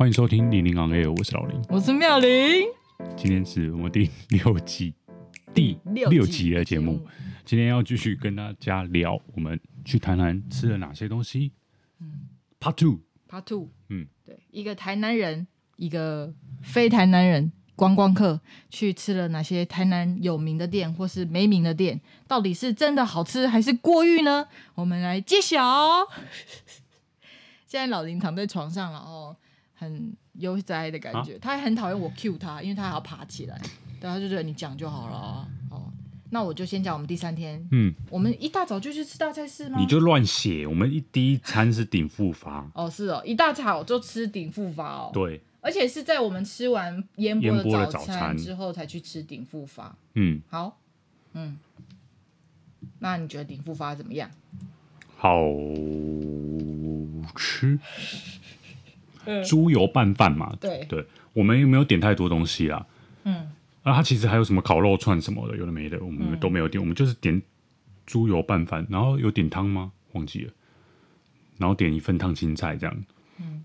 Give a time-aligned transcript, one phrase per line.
[0.00, 2.64] 欢迎收听零零 on air，我是老林，我是妙玲。
[3.18, 4.94] 今天是我们第六季
[5.52, 7.06] 第六集的节目，
[7.44, 11.52] 今天要继续跟大家聊我们去台南吃了哪些东西。
[12.00, 15.46] 嗯，Part Two，Part Two，嗯，对，一个台南人，
[15.76, 17.52] 一个非台南人。
[17.76, 18.40] 观光客
[18.70, 22.00] 去吃了哪些台南有名的店，或是没名的店？
[22.26, 24.48] 到底是真的好吃还是过誉呢？
[24.76, 25.58] 我们来揭晓。
[27.68, 29.36] 现在老林躺在床上，然后
[29.80, 31.36] 很悠哉的感觉。
[31.36, 33.58] 啊、他还很讨厌我 cue 他，因为他还要爬起来。
[33.98, 35.48] 对，他就觉得你讲就好了。
[35.70, 35.90] 哦，
[36.28, 37.66] 那我就先讲我们第三天。
[37.72, 39.80] 嗯，我们一大早就去吃大菜市吗？
[39.80, 40.66] 你就乱写。
[40.66, 42.70] 我们一第一餐是顶复发。
[42.74, 45.10] 哦，是哦，一大早就吃顶复发哦。
[45.14, 45.40] 对。
[45.62, 49.96] 而且是在我们吃完烟波的早餐之后才去吃顶复发。
[50.14, 50.78] 嗯，好，
[51.32, 51.58] 嗯，
[53.00, 54.30] 那你觉得顶复发怎么样？
[55.16, 55.38] 好
[57.36, 57.78] 吃。
[59.44, 60.84] 猪油拌饭嘛，对。
[60.88, 62.86] 对，我们又没有点太多东西啦。
[63.24, 63.34] 嗯，
[63.82, 67.40] 啊，它其实还有什么烤肉串什么的，有的没的，我们都没有点，我们就是点
[68.06, 69.92] 猪油拌饭，然后有点汤吗？
[70.12, 70.52] 忘记了，
[71.58, 72.96] 然后点一份烫青菜这样。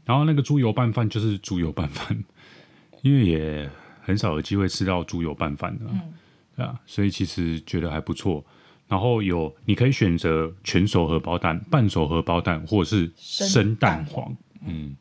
[0.05, 2.23] 然后那个猪油拌饭就是猪油拌饭，
[3.01, 3.69] 因为也
[4.01, 6.13] 很少有机会吃到猪油拌饭的，嗯，
[6.55, 8.45] 对啊，所以其实觉得还不错。
[8.87, 14.95] 然后有你可以选择全熟荷包蛋、半熟荷包蛋，或者是生蛋黄，嗯，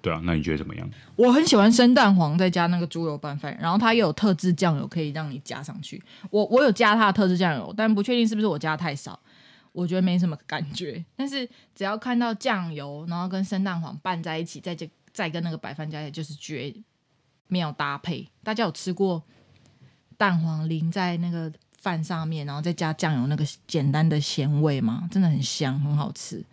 [0.00, 0.88] 对啊，那你觉得怎么样？
[1.16, 6.02] 我很喜欢生蛋黄，再加那个猪油拌饭，然后它又有特制酱油可以让你加上去。
[6.30, 9.18] 我我有加它的特制酱油，但不确定是不是我加太少。
[9.72, 16.74] 我觉得没什么感觉，但是只要看到酱油，然后跟生蛋黄拌在一起，再再再跟那个白饭加起，就是绝
[17.48, 18.26] 妙搭配。
[18.42, 19.22] 大家有吃过
[20.16, 25.06] 蛋黄淋在那个饭上面，然后再加酱油那个简单的咸味吗？
[25.10, 26.44] 真的很香，很好吃。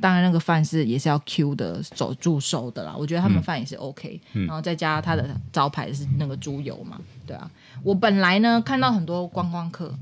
[0.00, 2.94] 当然那个饭是也是要 Q 的，走助手的啦。
[2.96, 7.50] 我觉得他们饭也是 OK，嗯，然后再加他的招牌是那个猪油嘛，对啊。
[7.82, 9.94] 我本来呢看到很多观光客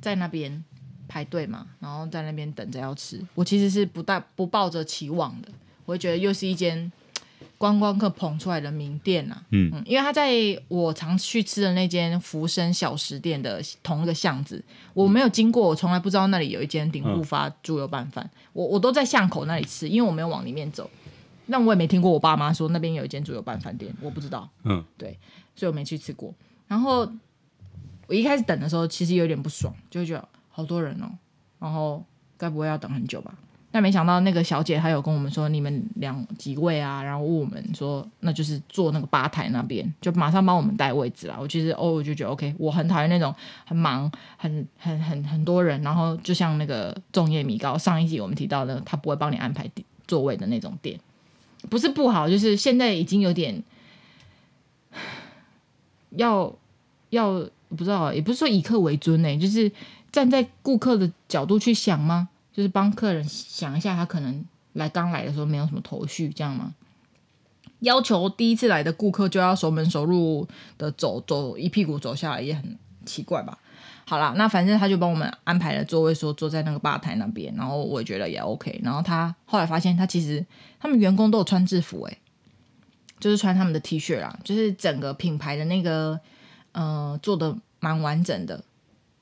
[0.00, 0.62] 在那边。
[1.06, 3.24] 排队嘛，然后在那边等着要吃。
[3.34, 5.48] 我其实是不带不抱着期望的，
[5.84, 6.90] 我会觉得又是一间
[7.64, 9.42] 观光客捧出来的名店啊。
[9.50, 10.30] 嗯，嗯，因为他在
[10.68, 18.22] 我常去吃的那间福生小食店的同一个巷子，我没有经过，我从来不知道那里有一间鼎富发猪油拌饭。
[18.24, 20.90] 嗯、我我都在巷口那里吃，因为我没有往里面走。
[21.46, 24.46] 那我也没听过我爸妈说那边有一间猪油拌饭店，我不知道。
[24.64, 25.18] 嗯，对，
[25.56, 26.34] 所以我没去吃过。
[26.68, 27.10] 然后
[28.06, 30.28] 我一开始等的时候，其实有点不爽，就会觉得。
[30.56, 31.10] 好多人哦，
[31.58, 32.04] 然后
[32.38, 33.34] 该不会要等很久吧？
[33.74, 37.02] 但没想到那个小姐她有跟我们说，你们两几位啊？
[37.02, 41.36] 然后问我们说，那就是坐那个吧台那边，就马上帮我们带位置啦。
[41.40, 43.34] 我其实哦，我就觉得 OK，我很讨厌那种
[43.66, 49.68] 很忙、很很很很多人，然后就像那个粽叶米糕上一集我们提到的，他不会帮你安排
[50.06, 50.96] 座位的那种店，
[51.68, 53.60] 不是不好，就是现在已经有点
[56.10, 56.54] 要
[57.10, 59.72] 要不知道，也不是说以客为尊呢、就是。
[60.14, 62.28] 站在顾客的角度去想吗？
[62.54, 64.42] 就是帮客人想一下，他可能
[64.74, 66.72] 来刚来的时候没有什么头绪，这样吗？
[67.80, 70.48] 要求第一次来的顾客就要熟门熟路
[70.78, 73.58] 的走走一屁股走下来也很奇怪吧？
[74.06, 78.80] 好啦，那反正他就帮我们安排了座位，说坐在那个吧台那边，然后我觉得也 OK。
[78.82, 80.44] 然后他后来发现，他其实
[80.78, 82.18] 他们员工都有穿制服，诶，
[83.18, 86.20] 就是穿他们的 T 恤啦，就是整个品牌的那个
[86.72, 88.62] 呃做的蛮完整的。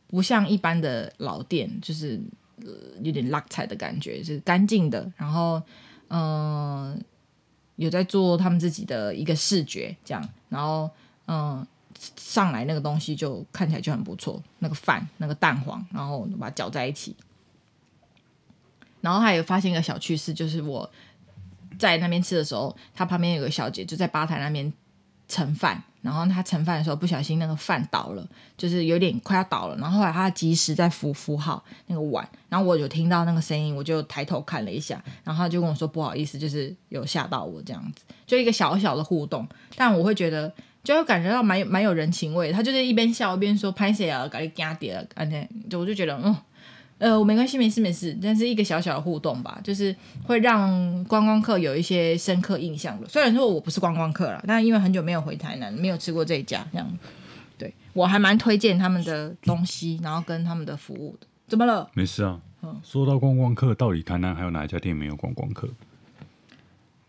[0.08, 2.20] 不像一般的老店，就是、
[2.60, 5.10] 呃、有点落彩的感觉，是干净的。
[5.16, 5.62] 然后，
[6.08, 7.02] 嗯、
[7.76, 10.28] 有在做他们自己的一个视觉，这样。
[10.48, 10.90] 然后，
[11.26, 11.66] 嗯、
[12.16, 14.42] 上来那个东西就看起来就很不错。
[14.58, 17.16] 那个饭，那个蛋黄，然后把它搅在一起。
[19.00, 20.88] 然后还有发现一个小趣事，就是我
[21.78, 24.72] 在那边吃的时候，他旁边有个小姐就在吧台那边
[25.32, 25.82] 盛饭。
[26.02, 29.76] 然后他盛饭的时候不小心那个饭倒了，就是有点快要倒了。
[29.76, 39.46] 然后后来他及时在扶扶好那个碗，然后我就听到那个声音，我就抬头看了一下，然后他就跟我说不好意思，就是有吓到我这样子，就一个小小的互动。
[39.76, 40.52] 但我会觉得
[40.82, 46.36] 就会感觉到蛮蛮有人情味，他就是一边笑一边说拍谁啊，搞你加点啊，安天，就我就觉得嗯。
[47.02, 53.08] 呃，我没关系，没事没事，但是一个小小的互动吧，就是会让观光客有一些深刻印象的。
[53.08, 56.88] 虽然说我不是观光客了，但因为很久没有回台南，没有吃过这一家，这样，
[57.58, 61.26] 对，我还蛮推荐他们的东西，然后跟他们的服务的。
[61.48, 61.90] 怎么了？
[61.94, 62.40] 没事啊。
[62.62, 65.68] 嗯，说到观光客，到底台南还有哪一家店没有观光客？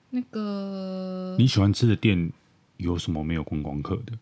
[0.10, 2.32] 那个你喜欢吃的店
[2.78, 4.14] 有什么没有观光客的？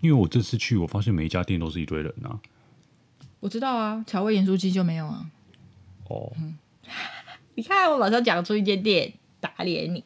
[0.00, 2.40] 因为我这次去，我发现每一家店都是一堆人啊。
[3.40, 5.26] 我知道啊，乔味盐酥鸡就没有啊。
[6.08, 6.56] 哦，嗯、
[7.54, 10.02] 你看我马上讲出一间店，打脸你。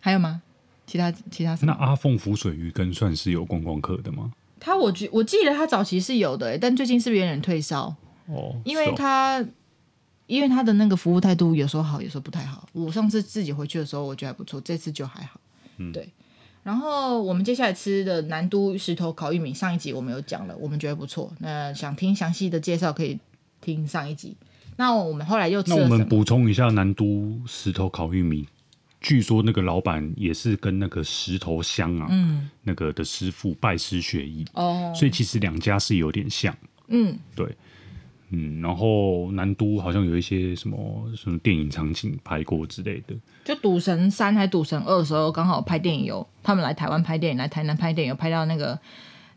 [0.00, 0.42] 还有吗？
[0.86, 1.72] 其他其他什么？
[1.72, 4.32] 那阿凤浮水鱼羹算是有观光客的吗？
[4.60, 7.94] 他我觉我记得他早期是有的，但最近是不是有点退烧？
[8.26, 9.48] 哦，因为他、哦、
[10.26, 12.68] 因为他的那个服务态度有时候好，有时候不太好。
[12.72, 15.40] 我上次自己回去的时候，我觉得还不错，这次就还好。
[15.78, 16.08] 嗯，对。
[16.64, 21.32] 然后我们接下来吃的南都石头烤玉米，上一集我们有讲了，我们觉得不错。
[21.38, 23.20] 那想听详细的介绍，可以
[23.60, 24.36] 听上一集。
[24.76, 28.48] 那我们后来又吃了，那我们补充一下南都石头烤玉米。
[29.00, 36.56] 据说那个老板也是跟那个石头乡啊，嗯，那个的师傅拜师学艺哦，所以其实两家是有点像，
[36.88, 37.54] 嗯，对，
[38.34, 40.78] 嗯，然后南都好像有一些什么
[41.16, 43.14] 什么电影场景拍过之类的，
[43.44, 48.78] 就赌神三还赌神二的时候，刚好拍电影有他们来台湾拍电影，来台南拍电影拍到那个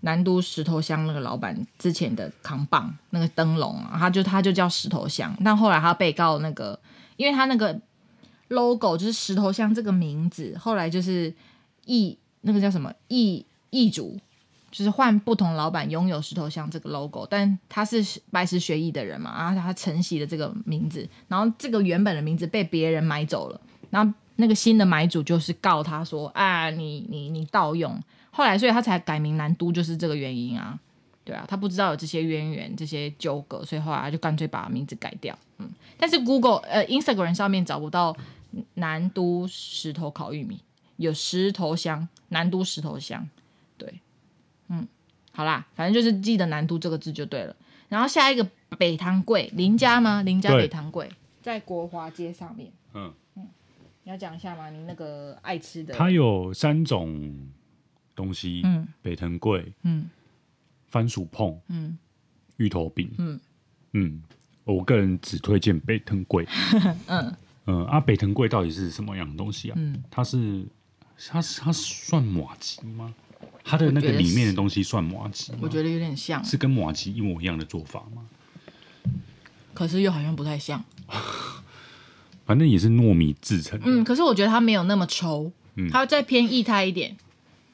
[0.01, 6.79] 南都石头乡那个老板之前的扛棒那个灯笼啊，他就他就叫石头乡，但后来他被告那个，
[7.17, 7.79] 因为他那个。
[8.49, 11.33] logo 就是石头乡这个名字，后来就是
[11.83, 14.17] 易那个叫什么易易主，
[14.71, 30.79] 就是换不同老板拥有石头乡这个 logo，但他是拜师学艺的人嘛，然后他承袭了这个名字，然后这个原本的名字被别人买走了，然后那个新的买主就是告他说啊，你你你盗用，后来所以他才改名南都，就是这个原因啊。
[31.23, 35.37] 对啊，他不知道有这些渊源、这些纠葛，所以后来就干脆把名字改掉。
[35.57, 38.15] 嗯，但是 Google 呃 Instagram 上面找不到
[38.75, 40.61] 南都石头烤玉米，
[40.95, 43.27] 有石头乡，南都石头乡。
[44.67, 44.87] 对，嗯，
[45.31, 47.55] 好啦，反正就是记得南都这个字就对了。
[47.89, 48.47] 然后下一个
[48.77, 50.21] 北糖粿，林家吗？
[50.23, 51.09] 林家北糖粿
[51.41, 52.71] 在国华街上面。
[52.93, 53.47] 嗯嗯，
[54.03, 54.69] 你要讲一下吗？
[54.69, 57.49] 你那个爱吃的，它有三种
[58.15, 58.61] 东西。
[58.63, 59.73] 嗯，北藤贵。
[59.83, 60.09] 嗯。
[60.89, 61.97] 番薯碰，嗯，
[62.55, 63.37] 芋头饼，嗯
[63.91, 64.23] 嗯，
[64.63, 66.47] 我个人只推荐北藤贵，
[67.07, 67.35] 嗯
[67.65, 69.75] 嗯啊，北藤贵到底是什么样的东西啊？
[69.77, 70.65] 嗯，它是
[71.27, 73.13] 它它算马吉吗？
[73.67, 75.59] 它的那个里面的东西算麻吉吗？
[75.61, 78.23] 我觉得有点像，是跟麻吉一模一样的做法吗？
[79.73, 80.83] 可是又好像不太像，
[82.45, 83.85] 反正也是糯米制成的。
[83.85, 87.15] 嗯，可是我觉得它没有那么稠，嗯，它再偏液态一点。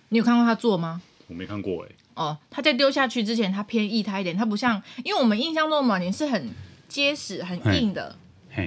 [0.09, 1.01] 你有看过他做吗？
[1.27, 1.95] 我没看过哎、欸。
[2.15, 6.49] 哦，它在丢下去之前，它偏液态一点，它不像，因为我们印象中的马铃是很
[6.87, 8.15] 结实、很硬的，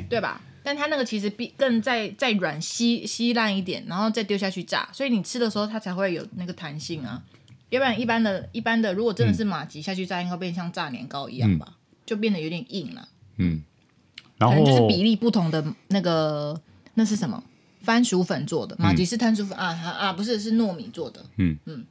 [0.08, 0.40] 对吧？
[0.66, 7.22] 但它那个其实比更再再软、稀稀烂一点，然后再丢下去炸，所以你吃的时候它才会有那个弹性啊。
[7.70, 11.68] 要不然一般的、一般的，如果真的是马吉下去炸，应该变像炸年糕一样吧？
[11.68, 11.74] 嗯、
[12.04, 13.08] 就变得有点硬了。
[13.36, 13.62] 嗯，
[14.38, 16.60] 然后就是比例不同的那个，
[16.94, 17.40] 那是什么？
[17.82, 21.24] 番薯粉做的马吉是番薯粉、嗯、啊啊，不是，是糯米做的。
[21.36, 21.86] 嗯嗯。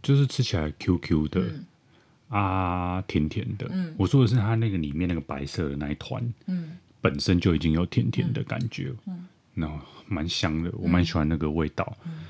[0.00, 1.66] 就是吃起来 Q Q 的、嗯、
[2.30, 3.68] 啊，甜甜的。
[3.70, 9.68] 嗯，我说的是它那个里面那个白色的那一团，嗯，本身就已经有甜甜的感觉，嗯，那
[10.08, 11.96] 蛮香的，我蛮喜欢那个味道。
[12.04, 12.24] 嗯、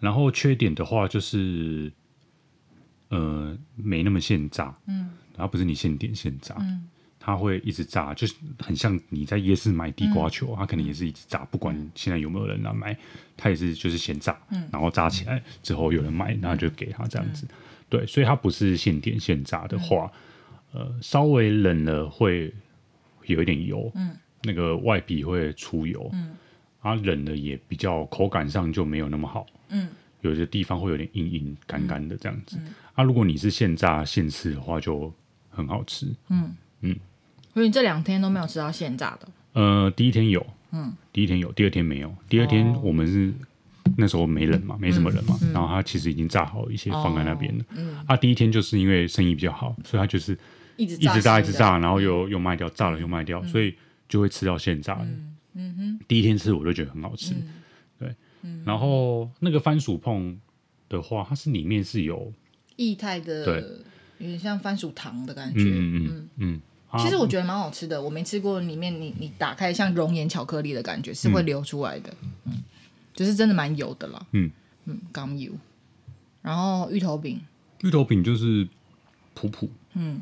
[0.00, 1.90] 然后缺点的话就是，
[3.08, 6.88] 呃，没那么现炸，嗯，然后不是你现点现炸，嗯。
[7.26, 12.94] 它会一直炸，就是很像你在夜市买地瓜球，嗯、它可能也是一直炸，不管现在有没有人来买，
[13.34, 17.46] 它也是就是先炸，嗯、然后炸起来之后有人买，然后就给他这样子。
[17.48, 17.56] 嗯、
[17.88, 20.10] 对，所以它不是现点现炸的话，
[20.72, 22.52] 嗯、呃，稍微冷了会
[23.26, 26.34] 有一点油，嗯，那个外皮会出油，嗯，
[26.80, 29.88] 啊，冷了也比较口感上就没有那么好，嗯，
[30.22, 32.56] 有些地方会有点硬硬干干的这样子。
[32.60, 35.12] 嗯、啊，如果你是现炸现吃的话，就
[35.50, 36.96] 很好吃，嗯嗯。
[37.52, 39.28] 所以你这两天都没有吃到现炸的？
[39.52, 42.12] 呃，第一天有，嗯，第一天有，第二天没有。
[42.28, 43.46] 第二天我们是、哦、
[43.96, 47.64] 那时候没人嘛，没什么人嘛，嗯、然后他其实已经炸好一些放在那边了。
[47.76, 50.38] 嗯，啊，第一天就是因为生意比较好，所以他就是
[50.76, 53.74] 一直炸一直炸，然后又又卖掉，炸了又卖掉，嗯、所以
[54.08, 55.04] 就会吃到现炸的。
[55.04, 57.48] 嗯，嗯哼，第一天吃我就觉得很好吃，嗯、
[57.98, 60.38] 对，嗯、然后那个番薯碰
[60.88, 62.32] 的话，它是里面是有
[62.76, 63.56] 液态的，对，
[64.18, 66.28] 有点像番薯糖的感觉，嗯嗯嗯。
[66.36, 66.60] 嗯。
[66.96, 72.52] 其实我觉得蛮好吃的，我没吃过里面你你打开像熔岩巧克力的感觉是会流出来的，嗯，
[73.14, 74.50] 就是真的蛮油的啦，嗯。
[74.84, 75.50] 嗯，刚油。
[76.42, 77.40] 然后芋头饼，
[77.80, 78.68] 芋头饼就是
[79.32, 80.20] 普普，嗯，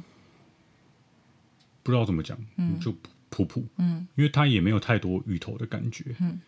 [1.83, 2.95] 不知道怎么讲，嗯，就
[3.29, 6.39] 普普，嗯，因为它也没有太多芋头的感觉，嗯，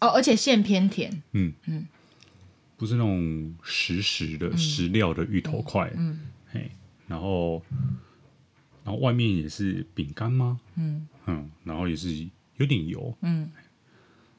[0.00, 1.52] 哦，而且馅偏甜，嗯。
[1.66, 1.86] 嗯，
[2.76, 6.20] 不是那种实实的实料的芋头块，嗯。
[6.52, 6.70] 嘿，
[7.08, 7.62] 然后。
[8.84, 10.58] 然后外面也是饼干吗？
[10.76, 11.06] 嗯。
[11.26, 12.26] 嗯，然后也是
[12.56, 13.50] 有点油，嗯。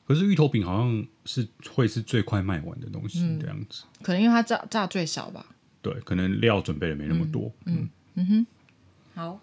[0.10, 5.46] 可是芋头饼好像是会是最快卖完的东西这样子，可能因为它炸炸最少吧。
[5.84, 7.52] 对，可能料准备的没那么多。
[7.66, 8.48] 嗯嗯哼。
[9.14, 9.40] 好，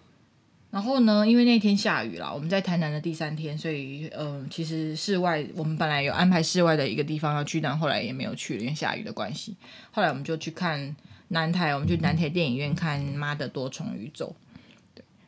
[0.73, 9.55] 然后呢，因为那天下雨了，我们在台南的第三天，所以嗯、呃，其实室外我们本来有安排室外的一个地方要去，但后来也没有去了，因为下雨的关系。
[9.93, 10.97] 后来我们就去看
[11.29, 14.35] 南台，我们去南台电影院看《妈的多重宇宙》。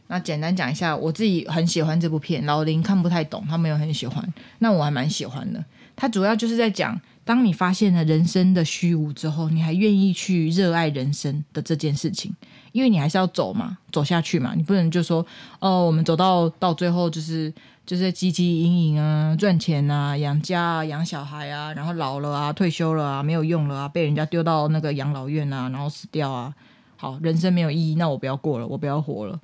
[0.09, 4.27] 那简单讲一下，我自己很喜欢这部片，老林看不太懂，他没有很喜欢，
[4.59, 5.65] 那我还蛮喜欢的。
[5.95, 7.01] 他主要就是在讲。
[7.25, 12.35] 当你发现了人生的虚无之后，你还愿意去热爱人生的这件事情，
[12.73, 15.27] 因为你还是要走嘛，走下去嘛，你不能就说，
[15.59, 17.53] 哦，我们走到到最后就是
[17.85, 26.55] 就是汲汲营营啊，赚钱啊，养家啊，养小孩啊，然后老了啊，退休了啊，没有用了啊，被人家丢到那个养老院啊，然后死掉啊，
[26.97, 29.39] 好，人生没有意义，那我不要过了，我不要活了，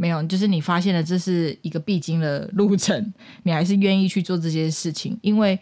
[0.00, 5.58] 没有，就是你发现了这是一个必经的路程，你还是愿意去做这些事情，因为。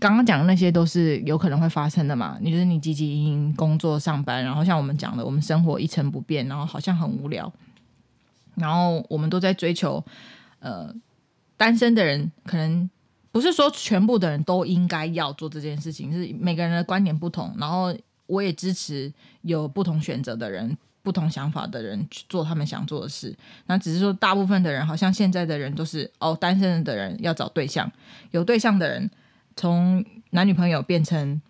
[0.00, 2.36] 刚刚讲的那些都是有可能会发生的嘛？
[2.40, 7.50] 你就是你汲汲营营工作上班，然后像我们讲的，我们生活一成不变，然后好像很无聊，
[8.56, 10.04] 然后我们都在追求，
[10.58, 10.92] 呃，
[11.56, 12.90] 单身的人可能
[13.30, 17.94] 不是说全部的人都应该要做这件事情，是每个人的观点不同，然后
[18.26, 19.10] 我也支持
[19.42, 23.32] 有不同选择的人、不同想法的人去做他们想做的事。
[23.66, 27.88] 那只是说大部分的人，好像现在的人都是哦，单身的人要找对象，
[28.32, 29.08] 有对象的人。
[29.54, 31.40] 从男女朋友变成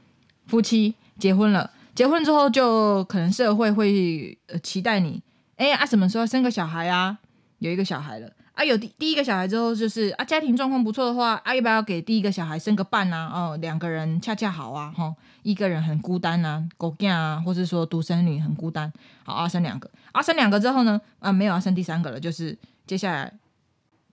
[0.47, 5.23] 夫妻，结婚了，结婚之后就可能社会会呃期待你，
[5.57, 7.17] 哎啊什么时候生个小孩啊？
[7.61, 13.31] 有一个小孩了啊，有第第一个小孩之后就是啊家庭状况不错的话啊，要不要给第一个小孩生个伴啊？
[13.33, 18.93] 哦，两个人恰恰好啊，哈，一个人很孤单啊，狗囝啊，或是说独生女很孤单，
[19.25, 22.57] 好啊生两个啊生两个之后呢啊没有要生第三个了，就是
[22.87, 23.33] 接下来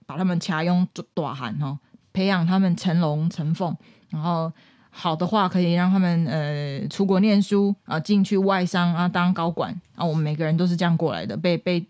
[0.06, 1.78] 把他们掐用做大汉哈。
[2.14, 3.74] 培养他们成龙成凤，
[4.10, 4.52] 然后
[4.90, 10.04] 好的话可以让他们呃出国念书啊，进去外商啊当高管啊。
[10.04, 11.82] 我们每个人都是这样过来的，被被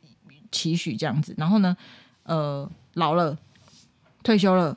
[0.53, 1.35] 期许这样子。
[1.37, 1.77] 然后呢，
[2.25, 3.37] 呃，老了
[4.23, 4.77] 退休了，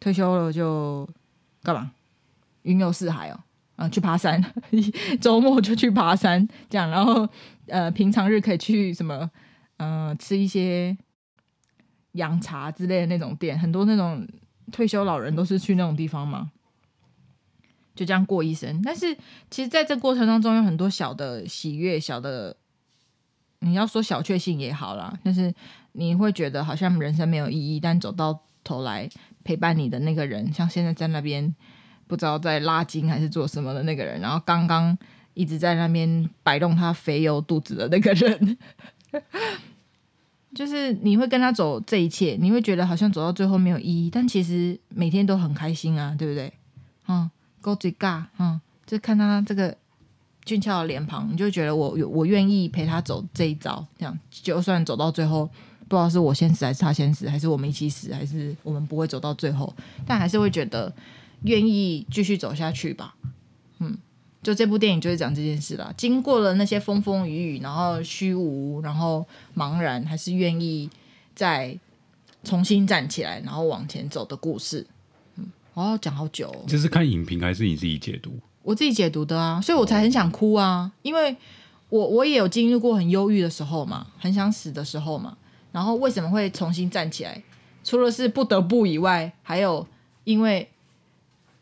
[0.00, 1.08] 退休了就
[1.62, 1.92] 干嘛？
[2.62, 3.40] 云游四海哦，
[3.76, 4.42] 啊，去爬山，
[5.20, 6.88] 周末就去爬山这样。
[6.90, 7.28] 然后
[7.66, 9.30] 呃，平常日可以去什么？
[9.76, 10.96] 呃，吃一些
[12.12, 14.26] 养茶之类的那种店，很多那种。
[14.72, 16.50] 退休老人都是去那种地方吗？
[17.94, 18.80] 就这样过一生。
[18.82, 19.14] 但是
[19.50, 22.56] 其实，在这过程当中，有很多小的喜悦，小的
[23.64, 25.12] 你要说小确幸也好啦。
[25.22, 25.52] 但是
[25.92, 29.08] 你会觉得好像人生没有意义，但走到头来
[29.42, 31.54] 陪伴你的那个人，像现在在那边
[32.06, 34.96] 不知道在拉筋还是做什么的那个人，然后刚刚
[35.34, 38.58] 一直在那边摆动他肥油肚子的那个人。
[40.54, 46.52] 就是你会跟他走这一切，你会觉得好像走到最后没有意义，但其实每天都很开心啊，对不对？
[47.08, 47.28] 嗯，
[47.60, 49.76] 勾嘴尬，嗯，就看他这个
[50.44, 55.46] 俊俏的脸庞，你就觉得我我愿意陪他走这一遭，这样就算走到最后，
[55.88, 59.74] 不知道是我先死还是他先死，还是我们一起死，还是我们不会走到最后，
[60.06, 60.92] 但还是会觉得
[61.42, 63.14] 愿意继续走下去吧，
[63.78, 63.96] 嗯。
[64.42, 70.90] 就这部电影就是讲这件事啦，经过了那些风风雨雨，然后虚无，然后茫然，还是愿意
[71.34, 71.74] 再
[72.42, 74.86] 重新站起来，然后往前走的故事。
[75.36, 76.64] 嗯，哦，讲好久哦。
[76.68, 78.38] 这是看影评还是你自己解读？
[78.64, 81.36] 我自己解读的啊，所以我才很想哭啊，因为
[81.90, 85.36] 我我也有经历过很忧郁的时候嘛，很想死的时候嘛，
[85.70, 87.40] 然后为什么会重新站起来？
[87.84, 89.86] 除了是不得不以外，还有
[90.24, 90.68] 因为。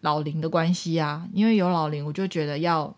[0.04, 2.92] 老林的关系啊，因为有老林，我就觉得要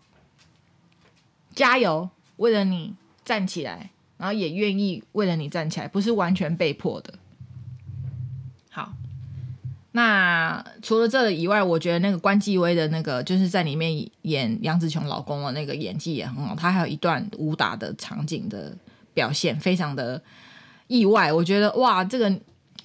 [1.53, 7.13] 加油，为了你站起来，然后也愿意为了你站起来，不是完全被迫的。
[8.71, 8.93] 好，
[9.95, 18.75] 那除了这个以外，我觉得那个关继威的那个就是在里面演杨紫琼老公的那个演技也很好，他还有一段武打的场景的
[19.13, 20.21] 表现，非常的
[20.87, 21.31] 意外。
[21.31, 22.31] 我觉得哇，这个。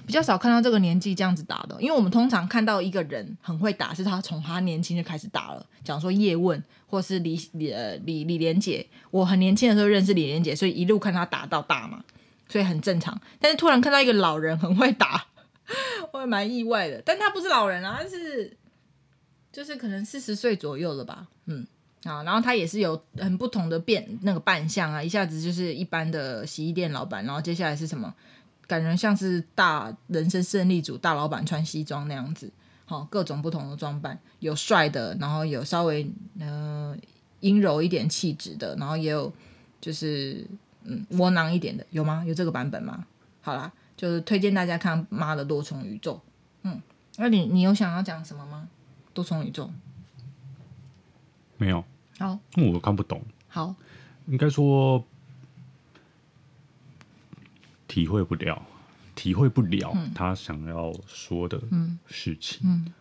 [0.06, 5.64] 比较少看到这个年纪这样子打的，因为我们通常看到一个人很会打，是他从他年轻就开始打了。
[5.84, 12.02] 讲说叶问或是李李呃李李连杰，我很年轻的时候认识李连杰，所以一路看他打到大嘛，
[12.48, 13.20] 所以很正常。
[13.38, 15.24] 但是突然看到一个老人很会打，
[16.12, 17.02] 我也蛮意外的。
[17.04, 18.56] 但他不是老人啊，他是
[19.52, 21.66] 就是可能四十岁左右了吧，嗯
[22.04, 28.14] 啊，然后他也是有很不同的变那个扮相啊，一下子就是一般的洗衣店老板，然后接下来是什么？
[28.66, 32.48] 感觉像是大人生胜利组大老板穿西装那样子，
[32.84, 36.08] 好，各种不同的装扮，有帅的，然后有稍微
[36.38, 36.96] 呃
[37.40, 39.32] 阴柔一点气质的，然后也有
[39.80, 40.46] 就是
[40.84, 42.24] 嗯窝囊一点的，有吗？
[42.24, 43.04] 有这个版本吗？
[43.40, 46.14] 好啦，就是推荐大家看《妈的多重宇宙》。
[46.62, 46.80] 嗯，
[47.18, 48.66] 那你你有想要讲什么吗？
[49.12, 49.68] 多重宇宙？
[51.58, 51.84] 没有。
[52.18, 53.22] 好，我看不懂。
[53.48, 53.74] 好，
[54.26, 55.04] 应该说。
[57.86, 58.62] 体会不了，
[59.16, 61.60] 体会不了他想要说的
[62.06, 62.94] 事情，嗯嗯、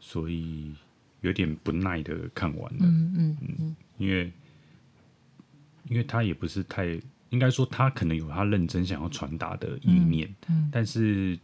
[0.00, 0.74] 所以
[1.20, 2.78] 有点不耐的看完了。
[2.80, 4.32] 嗯嗯嗯，因为
[5.88, 7.00] 因为他也不是太，
[7.32, 11.36] 应该说他可能有他认真想要传达的意念，嗯嗯、但是。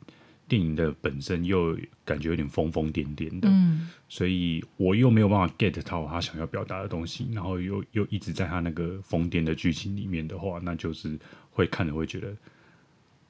[0.49, 1.77] 电影的本身又
[2.07, 11.19] 感觉有点疯疯癫癫的，嗯，所以我又没有办法 get 到他想要表达的东西，然后又又一直在他那个疯癫的剧情里面的话，那就是
[11.51, 12.35] 会看着会觉得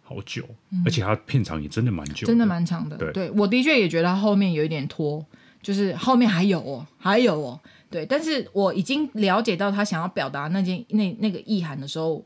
[0.05, 2.97] 好久，嗯、而且他片长也真的蛮久的，真的蛮长的。
[2.97, 5.27] 对，对，我的确也觉得他后面有一点拖，
[5.61, 7.61] 就是后面还有哦，还有哦，
[7.91, 12.25] 对，但是我已经了解到他想要表达那件那那个意涵的时候，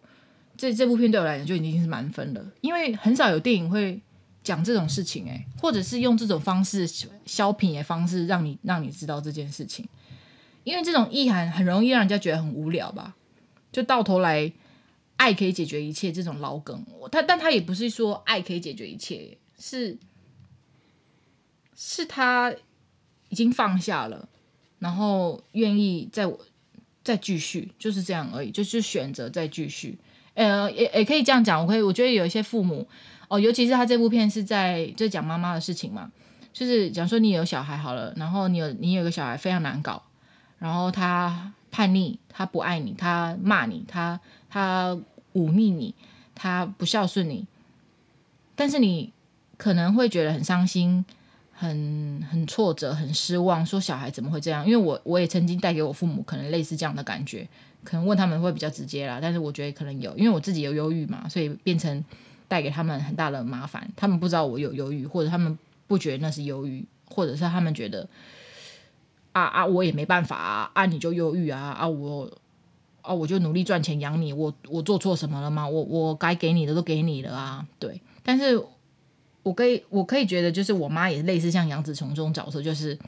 [0.57, 4.01] 这这部片对我来讲就已经是满分了，因为很少有电影会。
[4.45, 6.85] 讲这种事情，哎，或者是用这种方式
[7.25, 9.87] 消品的方式，让你让你知道这件事情，
[10.65, 13.15] 因为这种意涵很容易让人家觉得很无聊吧？
[13.71, 14.53] 就到头来，
[15.17, 19.97] 爱可以解决一切这种老梗，他但他也不是说爱可以解决一切，是
[21.77, 22.53] 是他
[23.29, 24.29] 已经放下了，
[24.81, 26.41] 然后愿意在我
[27.05, 29.97] 再继续，就是这样而已，就是选择再继续。
[30.35, 32.87] 呃，也也可以这样讲，我可以，我觉得有一些父母。
[33.29, 36.13] 哦，尤其是他这部片是在就讲妈妈的事情嘛，
[36.53, 40.03] 就是讲说你有小孩好了，然后你有你有个小孩非常难搞，
[40.59, 44.21] 然后他叛逆，他不爱你，他骂你，他
[44.51, 44.95] 他
[45.33, 45.95] 忤逆你，
[46.35, 47.47] 他不孝顺你，
[48.55, 49.11] 但是你
[49.57, 51.03] 可能会觉得很伤心，
[51.55, 54.67] 很很挫折，很失望，说小孩怎么会这样？
[54.67, 57.49] 因为我我也曾经带给我父母可能类似这样的感觉，
[57.85, 62.05] 可能问他们会比较直接啦，但是我觉得可能有，因为我自己有忧郁嘛，所以变成。
[62.49, 68.07] 带给他们很大的麻烦，他们不知道我有忧郁，或者他们不觉得那是忧郁，或者是他们觉得
[69.33, 72.31] 啊啊，我也没办法啊，啊你就忧郁啊啊我
[73.01, 75.67] 啊我就努力赚钱养你，我我做错什么了吗？
[75.67, 78.03] 我我该给你的都给你了啊，对。
[78.23, 78.63] 但是
[79.43, 82.99] 我可以我可以觉得，就是我妈也类似像杨紫琼这种角色，就是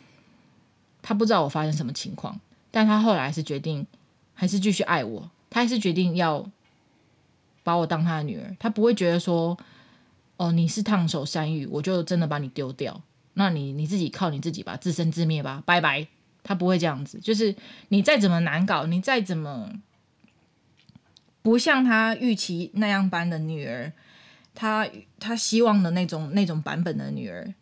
[1.02, 3.86] 她不知道我发生什么情况，但她后来是决定
[4.34, 6.46] 还是继续爱我，他还是决定要。
[7.62, 9.56] 把我当他的女儿，他不会觉得说，
[10.36, 13.00] 哦，你是烫手山芋，我就真的把你丢掉。
[13.32, 16.06] 那你你自己靠你自己吧，自生自灭吧，拜拜。
[16.42, 17.56] 他不会这样子，就是
[17.88, 19.72] 你再怎么难搞，你再怎么
[21.40, 23.90] 不像他预期那样般的女儿，
[24.54, 24.86] 他
[25.18, 27.54] 他希望的那种那种版本的女儿，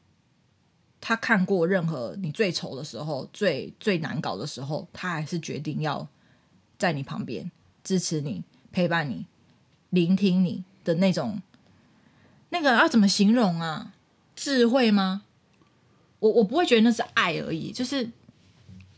[1.00, 6.08] 他看过任何你最丑的时候，最最难搞的时候，他还是决定要
[6.82, 7.48] 在你旁边
[7.84, 8.42] 支持你，
[8.72, 9.24] 陪伴你。
[9.90, 11.40] 聆听你的那种，
[12.48, 13.92] 那个要怎么形容啊？
[14.34, 15.22] 智慧吗？
[16.18, 18.10] 我我不会觉得那是爱而已，就是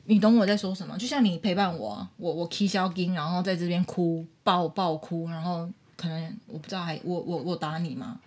[0.06, 0.96] 你懂我在说什么？
[0.96, 8.18] 就像你陪伴我，我我起小金，然后在这边哭，抱抱哭，然后可能我不知道还我我我打你吗？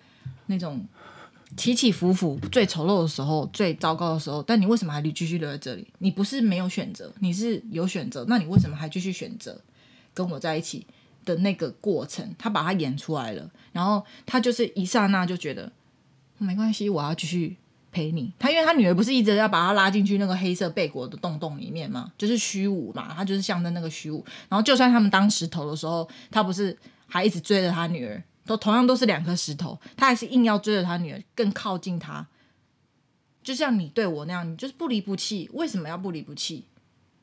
[0.45, 0.85] 那种
[1.55, 5.87] 起起伏伏，最丑陋的时候，最糟糕的时候，但你为什么还继续留在这里？
[5.99, 9.61] 你不是没有选择，你是有选择，那你为什么还继续选择
[10.13, 10.85] 跟我在一起？
[11.25, 15.69] 的那个过程，他把它演出来了，然后他就是一刹那就觉得
[16.37, 17.57] 没关系，我要继续
[17.91, 18.31] 陪你。
[18.39, 24.23] 他因为他女儿不是一直要把他拉进去那个黑色贝果的洞洞里面嘛，就是虚无嘛，他就是象征那个虚无。
[24.47, 32.25] 然后就算他们当石头的时候，他不是还一直追着他女儿，都同样都是两颗石头，他还是硬要追着他女儿更靠近他。
[33.43, 35.49] 就像你对我那样，你就是不离不弃。
[35.53, 36.65] 为什么要不离不弃？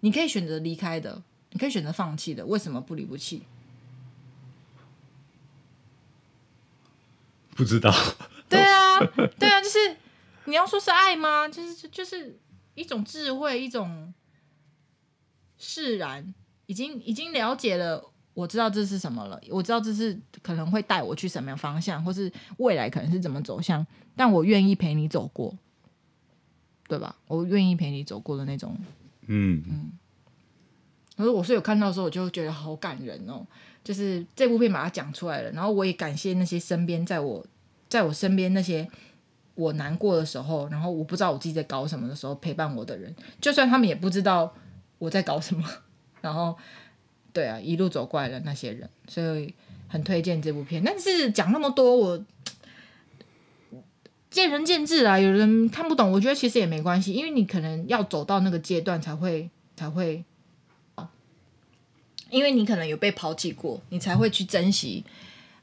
[0.01, 3.43] 你可以选择离开的，你可以选择放弃的，为什么不离不弃？
[7.57, 7.93] 不知道，
[8.49, 8.99] 对啊，
[9.39, 9.97] 对啊，就是
[10.47, 11.49] 你要说是爱吗？
[11.49, 12.39] 就是就是
[12.75, 14.13] 一种智慧，一种
[15.59, 16.35] 释然，
[16.67, 25.57] 已经已经了解了，我知道这是什么了，我知道这是可能会带我去什么样方向，或是未来可能是怎么走向，但我愿意陪你走过，
[26.89, 27.17] 对吧？
[27.29, 28.77] 我愿意陪你走过的那种，
[29.27, 29.93] 嗯嗯。
[31.17, 33.47] 可是我是有看到的时候，我就觉得好感人哦。
[33.85, 37.47] 就是这部片把它讲出来了，然后我也感谢那些身边在我
[37.87, 38.89] 在我身边那些
[39.55, 44.53] 我难过的时候，然后我不知道我自己在搞什么的时候陪伴我的人，就算他们也不知道
[44.99, 45.69] 我在搞什么，
[46.23, 46.57] 然后
[47.35, 49.53] 对啊，一路走过来的那些人，所以
[49.89, 50.83] 很推荐这部片。
[50.83, 52.25] 但是讲那么多，我
[54.31, 60.25] 见仁见智啊，有人看不懂，我觉得其实也没关系，因为你可能要走到那个阶段才会才会。
[62.31, 65.05] 因为你可能有被抛弃过，你才会去珍惜，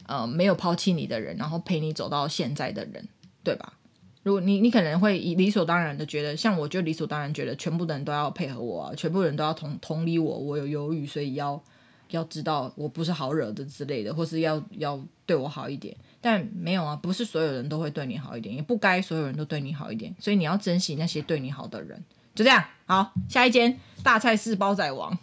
[0.06, 3.06] 呃，没有抛弃你的人，然后陪你走到现在的人，
[3.44, 3.74] 对吧？
[4.24, 11.62] 如果你你可能会理所当然的觉得，像我就理所当然觉得全部的人都要配合我啊，全部人都要同同理我，我有忧郁，所以要
[12.10, 15.96] 要知道我不是好惹的之类的，或是要要对我好一点。
[16.22, 20.14] 但没有啊，不是所有人都会对你好一点，也不该所有人都对你好一点。
[20.20, 22.04] 所以你要珍惜那些对你好的人。
[22.36, 25.18] 就这样，好，下一间大菜市煲仔王。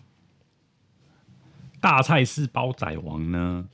[1.81, 3.69] 大菜市煲仔王呢？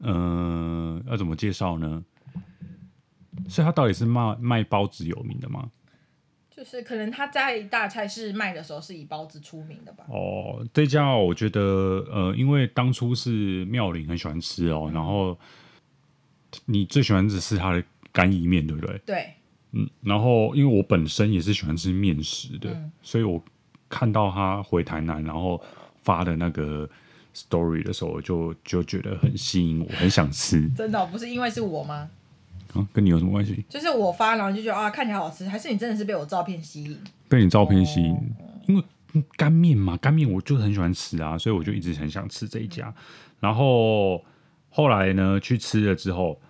[0.00, 2.04] 嗯、要怎么介绍呢？
[3.48, 5.70] 所以他到底是卖卖包子有名的吗？
[6.56, 10.04] 就是可能他在大菜市卖的时候是以包子出名的吧。
[10.08, 11.60] 哦，这家我觉得，
[12.12, 15.36] 呃，因为当初是妙龄很喜欢吃哦，然后
[16.66, 18.98] 你最喜欢的是他的干意面，对不对？
[19.04, 19.34] 对。
[19.72, 23.42] 嗯，然后因为我本身也是喜欢吃面食的，嗯、所以我
[23.88, 25.60] 看到他回台南然后
[26.04, 26.88] 发的那个
[27.34, 30.70] story 的时候，就就觉得很吸引我，很想吃。
[30.70, 32.08] 真的、哦、不是因为是我吗？
[32.74, 33.64] 啊，跟你有什么关系？
[33.68, 36.98] 就是我发，然后就觉得啊，看起来好吃，还是你真的是被我照片吸引？
[37.28, 38.20] 被你照片吸引，哦、
[38.66, 38.84] 因为
[39.36, 42.88] 干面嘛，干面我就很喜欢吃啊，所以我就一直很想吃这一家。
[42.88, 42.94] 嗯、
[43.40, 44.22] 然后
[44.68, 46.40] 后来呢，去吃了之后，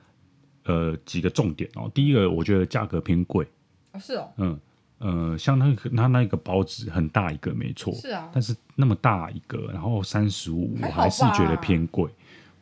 [0.64, 1.90] 呃，几个重点哦。
[1.94, 3.46] 第一个，我觉得价格偏贵。
[3.92, 4.30] 哦，是哦。
[4.38, 4.60] 嗯
[4.98, 7.92] 呃，像那个他那个包子很大一个，没错。
[7.94, 8.30] 是啊。
[8.32, 12.10] 但是那么大一个，然后三十五，我还是觉得偏贵。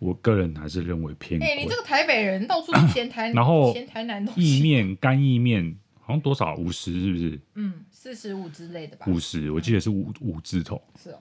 [0.02, 1.46] 我个人还是认为偏贵。
[1.48, 4.58] 哎、欸，你这个台北人到处都嫌台， 然后嫌台南东西。
[4.58, 7.40] 意面干意面好像多少五十是不是？
[7.54, 9.06] 嗯，四十五之类的吧。
[9.08, 10.82] 五十，我记得是五、嗯、五字头。
[11.00, 11.18] 是哦。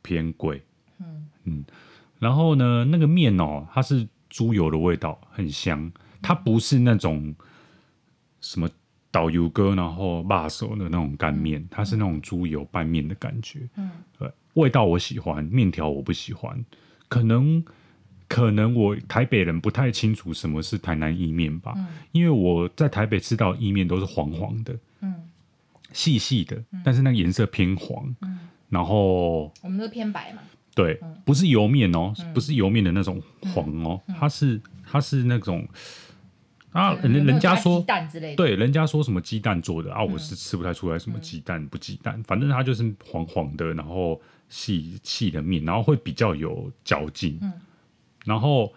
[0.00, 0.62] 偏贵。
[0.98, 1.64] 嗯嗯。
[2.18, 5.92] 然后呢，那个面哦，它是猪油的味道，很香。
[6.22, 7.34] 它不是那种
[8.40, 8.66] 什么
[9.10, 13.68] 导游哥然后辣手的那种干面，嗯、它是那种猪油拌面的感觉。
[13.76, 13.90] 嗯。
[14.18, 16.64] 对，味道我喜欢，面条我不喜欢，
[17.06, 17.62] 可能。
[18.28, 25.14] 可能我台北人不太清楚什么是台南意面吧，嗯、因为我在台北吃到意面都是黄黄的，嗯，
[25.94, 28.38] 细细的，嗯、但是那个颜色偏黄，嗯，
[28.68, 30.42] 然后我们都偏白嘛，
[30.74, 33.18] 对，嗯、不是油面哦，嗯、不是油面的那种
[33.54, 35.66] 黄哦，嗯、它是它是那种
[36.72, 37.82] 啊，人人家说
[38.36, 47.50] 对，人家说什么鸡蛋做的啊，我是吃不太出来什么鸡蛋不鸡蛋，反正它就是黄黄的，然后细细的面，然后会比较有嚼劲，嗯。
[48.28, 48.70] 然后，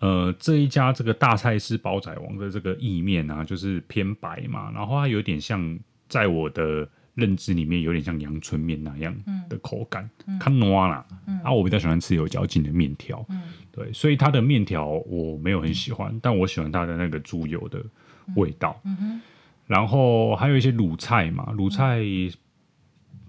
[0.00, 9.12] 呃，这一家这个大菜市煲仔王的这个意面啊，就是偏白嘛，然后它有点像在我的认知里面有点像阳春面那样
[9.48, 13.42] 的口感，看糯啦，嗯、啊，我比较喜欢吃有嚼劲的面条，嗯、
[13.72, 17.82] 对，所以它的面条我没有很喜欢，但我喜欢它的那个猪油的
[18.36, 18.80] 味道，
[19.66, 21.98] 然后还有一些卤菜嘛，卤菜，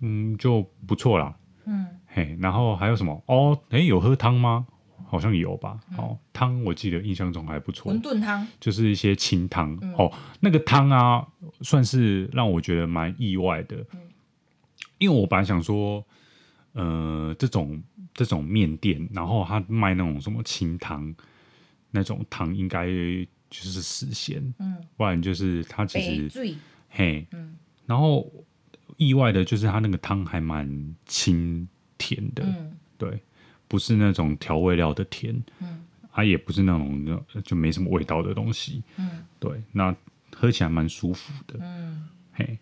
[0.01, 3.23] 嗯，就不错啦，嗯，嘿，然后还有什么？
[3.25, 4.67] 哦，哎，有喝汤吗？
[5.07, 8.45] 好像有吧，哦，汤我记得印象中还不错，馄饨汤。
[8.59, 11.27] 就是一些清汤、嗯、哦，那个汤啊，
[11.61, 13.99] 算是让我觉得蛮意外的，嗯、
[14.97, 16.05] 因为我本来想说，
[16.73, 17.81] 呃，这种
[18.13, 21.15] 这种面店，然后他卖那种什么清汤，
[21.91, 26.55] 那种汤应该就是死咸，嗯，不然就是他其实水
[26.89, 28.31] 嘿，嗯，然后
[28.97, 33.19] 意外的就是他那个汤还蛮清甜的，嗯，对。
[33.69, 39.95] 不是那种调味料的甜，嗯，它、啊、也不是那种就没什么味道的东西，嗯，对，那
[40.35, 42.57] 喝起来蛮舒服的，嗯，嘿，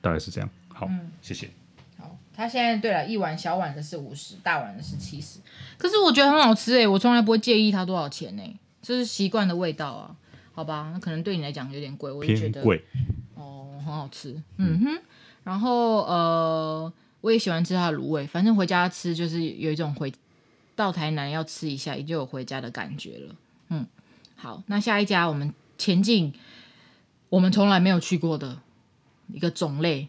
[0.00, 1.50] 大概是这样，好，嗯、谢谢。
[1.98, 5.38] 好，它现在对了一碗小碗的是五十，大碗的是七十，
[5.76, 8.42] 可是我觉得很好吃哎，我从来不会介意它多少钱呢，
[8.80, 10.16] 这是习惯的味道啊，
[10.52, 12.82] 好吧，那可能对你来讲有点贵，我就觉得贵，
[13.34, 14.98] 哦，很好吃，嗯哼，
[15.44, 16.92] 然后呃。
[17.20, 20.12] 我也喜欢吃它的卤味，反正回家吃就是有一种回
[20.74, 23.34] 到台南要吃一下，也就有回家的感觉了。
[23.68, 23.86] 嗯，
[24.36, 26.32] 好，那下一家我们前进，
[27.28, 28.58] 我们从来没有去过的
[29.32, 30.08] 一个种类，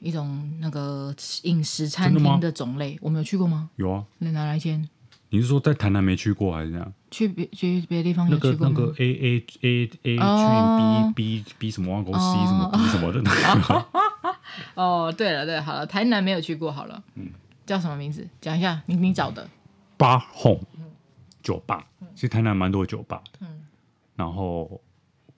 [0.00, 3.70] 一种那个饮食餐厅的种类，我们有去过吗？
[3.76, 4.88] 有啊，那哪来先？
[5.30, 6.92] 你是说在台南没去过还是怎样？
[7.10, 8.74] 去别去别的地方有去过吗？
[8.76, 13.20] 那个那个 A A A A 去 B B B 什么万公 C 什么 B 什么的。
[14.74, 17.28] 哦，对了，对了，好了，台南没有去过，好了，嗯，
[17.64, 18.26] 叫什么名字？
[18.40, 19.48] 讲一下，你你找的。
[19.96, 20.60] 八 Home
[21.42, 23.22] 酒吧，其实台南蛮多酒吧。
[23.32, 23.66] 的，嗯，
[24.14, 24.80] 然后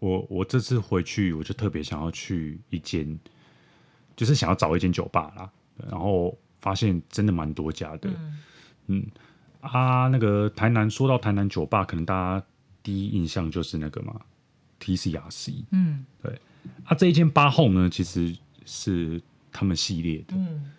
[0.01, 3.19] 我我这次回去，我就特别想要去一间，
[4.17, 5.49] 就是想要找一间酒吧啦，
[5.89, 8.39] 然后发现真的蛮多家的，嗯，
[8.87, 9.07] 嗯。
[9.61, 12.47] 啊，那个台南说到台南酒吧，可能大家
[12.83, 14.21] 第一印象就是那个嘛
[14.81, 16.41] ，TCRC，嗯，对，
[16.85, 18.37] 啊，这一间八 Home 呢，其实。
[18.69, 20.71] 是他们系列的，嗯，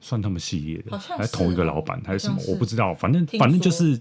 [0.00, 2.40] 算他们系列的，还是同一个老板还是什么？
[2.48, 4.00] 我不知道，反正反正就是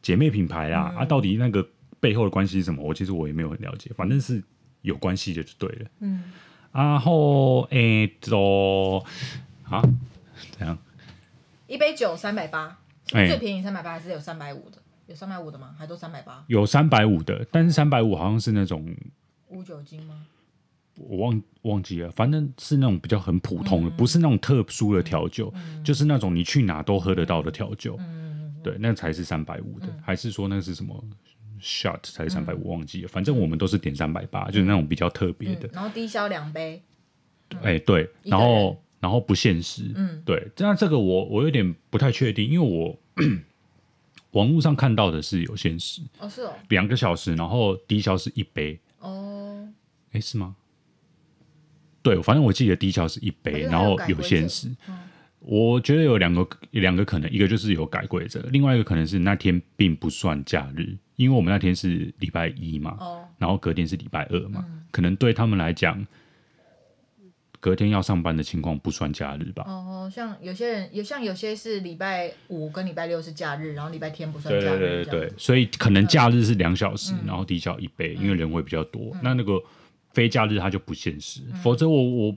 [0.00, 0.94] 姐妹品牌啦。
[0.96, 2.80] 啊，到底那个背后的关系是什么？
[2.80, 4.40] 我其实我也没有很了解，反正是
[4.82, 5.90] 有关系的就对了。
[5.98, 6.32] 嗯，
[6.70, 8.98] 然后诶，走
[9.64, 9.82] 啊，
[10.56, 10.78] 怎样？
[11.66, 14.78] 一杯酒三百八，最便宜三百八，还是有三百五的？
[15.06, 15.74] 有三百五的吗？
[15.76, 16.44] 还都三百八？
[16.46, 18.94] 有三百五的，但是三百五好像是那种
[19.48, 20.26] 无酒精吗？
[20.96, 27.96] 我忘忘记了，反正是那种比较很普通的，嗯、不是那种特殊的调酒，嗯、就是那种你去哪都喝得到的调酒。
[27.98, 31.04] 嗯、对，那才是三百五的，嗯、还是说那是什么
[31.60, 32.70] shot 才是三百五？
[32.70, 35.68] 忘记了，反正我们都是点三百八，就是那种比较特别的。
[35.72, 36.82] 然后低消两杯。
[37.62, 39.92] 哎、欸，对，然后然后不限时。
[39.94, 42.98] 嗯，对，那这个我我有点不太确定，因为我
[44.32, 46.02] 网络上看到的是有限时。
[46.18, 48.78] 哦，是哦，两个小时，然后低消是一杯。
[49.00, 49.68] 哦，
[50.12, 50.56] 哎，是吗？
[52.04, 54.68] 对，反正我记得低消是一杯，然后有限时。
[54.86, 54.94] 嗯、
[55.40, 66.06] 我觉得有两个两个可能，一个就是有改规则，另外一个可能是那天并不算假日，因为我们那天是礼拜一嘛，哦、然后隔天是礼拜二嘛，嗯、可能对他们来讲，
[67.58, 69.64] 隔天要上班的情况不算假日吧。
[69.66, 74.78] 哦，像有些人有像有些是礼拜五跟礼拜六是假日，然后礼拜天不算假日。
[74.78, 79.12] 对对对对，所以可能假日是两小时，嗯、然后低消一杯，因为人会比较多。
[79.14, 79.58] 嗯、那那个。
[80.14, 82.36] 非假日它就不现实，嗯、否则我我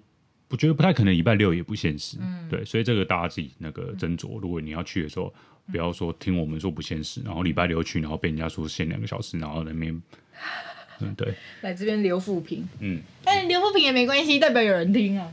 [0.50, 4.40] 我觉得不太可能礼拜六也不现实，嗯、对，所以这个大家自己那个斟酌。
[4.40, 5.32] 嗯、如果你要去的时候，
[5.72, 10.02] 不要说听我们说不现实，然后礼拜六去，然后被人家说限两个小时，然后那边，
[11.00, 15.32] 嗯，对，来这边留负评，嗯，但是留负评也没关系，代表有人听啊，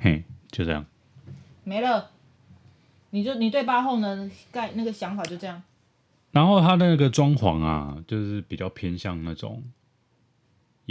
[0.00, 0.84] 嘿，就这样，
[1.62, 2.10] 没了，
[3.10, 5.62] 你就你对八号呢盖那个想法就这样，
[6.32, 9.62] 然后他那个装潢啊，就是比较偏向那种。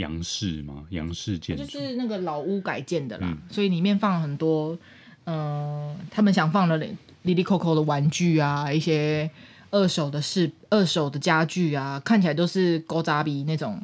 [0.01, 1.63] 洋式吗，洋式建筑？
[1.63, 4.77] 就是那个老屋改建的啦，嗯、所以里面放了很多，
[5.25, 9.29] 嗯、呃，他们想放的哩哩扣扣的玩具啊，一些
[9.69, 13.79] 二手的饰、二手的家具啊，看起来都是古早味那种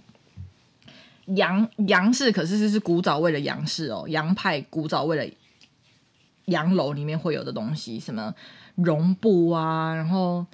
[1.36, 5.32] 洋洋式，可是是是古早味的洋式哦，洋派古早味的
[6.45, 8.34] 洋楼里面会有的东西，什么
[8.75, 10.45] 绒布啊，然后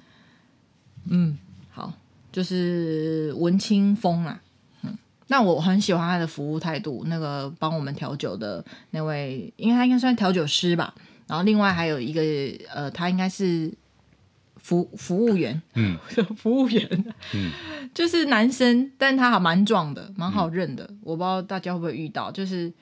[1.08, 1.38] 嗯，
[1.70, 1.92] 好，
[2.30, 4.40] 就是文青风啊。
[5.28, 10.94] 那我很喜欢他的服务态度，那个帮我们调酒的那位，因为他应该算调酒师吧。
[11.26, 12.20] 然后另外还有一个，
[12.74, 13.72] 呃，他应该是
[14.56, 15.98] 服服务员，嗯，
[16.36, 17.50] 服务员，嗯，
[17.94, 20.84] 就是男生，但他还蛮壮的，蛮好认的。
[20.90, 22.72] 嗯、我不知道大家会不会遇到，就是。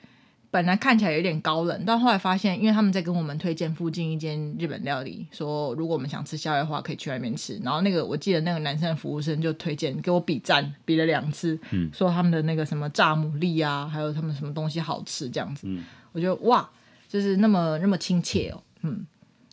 [0.53, 7.59] 本来看起来有点高冷，但后来发现，因为他们在跟我们推荐附近一间日本料理，说如果我们想吃宵夜的话，可以去外面吃。
[7.63, 15.65] 然后那个我记得那个男生的服务生就推荐给我比赞，比了两次，嗯、说他们的那个什么炸牡蛎啊，还有他们什么东西好吃这样子。
[15.67, 16.69] 嗯、我觉得哇，
[17.09, 18.61] 就是那么那么亲切哦。
[18.83, 19.07] 嗯，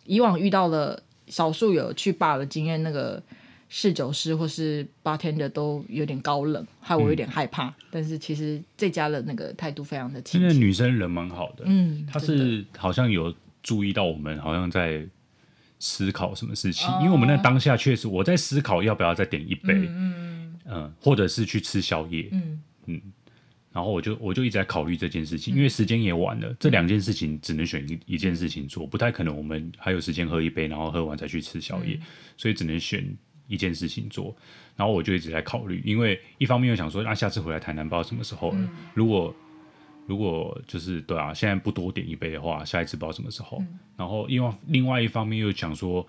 [0.05, 3.19] 以往遇到了少数有去吧的经验，那个。
[3.73, 7.69] 侍酒师或是 bartender 都有点高冷，害我有点害怕。
[7.69, 10.45] 嗯、但是其实这家的那个态度非常的亲切。
[10.45, 15.07] 现在女生人蛮好的，嗯，她是好像有注意到我们好像在
[15.79, 22.61] 思考什么事情，哦、因为我们那当下确实我在思考要不要再点一杯，嗯嗯，或者是去吃宵夜，嗯。
[22.87, 23.01] 嗯，
[23.71, 32.01] 然后我就我就一直在考虑这件事情，嗯、因为时间也晚了，这两件事情只能选一一件事情做，不太可能我们还有时间喝一杯，然后喝完再去吃宵夜，嗯、
[32.35, 33.07] 所以只能选。
[33.47, 34.35] 一件事情做，
[34.75, 38.57] 然后我就一直在考虑，因为一方面又想说，那、啊、下次回来台南不知道什么时候了。
[38.57, 39.35] 嗯、如果
[40.07, 43.57] 如果就是对啊，现在不多点一杯的话，下一次不知道什么时候。
[43.59, 46.05] 嗯、然后因为另外一方面又想说，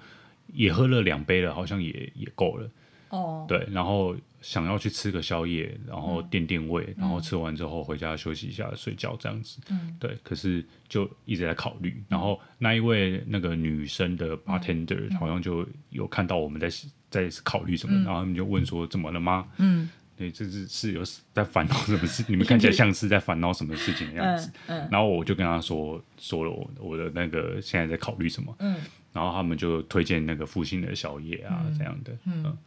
[0.52, 2.68] 也喝了两杯了，好像也也够了。
[3.12, 9.60] 哦，对，然后想要去吃个宵夜，然后垫垫胃，嗯、然后吃完之后回家休息一下，睡觉这样子。
[9.70, 12.02] 嗯，对，可是就一直在考虑。
[12.08, 16.68] 然后那一位那个女生的 bartender、嗯、好像就有看到我们在。
[17.12, 21.02] 在考虑什么，嗯、然后他们就问说：“怎么了吗？”嗯，对，这是是有
[21.34, 22.24] 在烦恼什么事？
[22.32, 24.50] 你们看起来像是在烦恼什么事情的样子。
[24.66, 28.56] 嗯嗯、然后我就跟他说说了我我的那个现在在考虑什么。
[28.60, 28.80] 嗯，
[29.12, 32.12] 然后他们就推荐那个复兴的宵夜啊，这样的。
[32.24, 32.58] 嗯嗯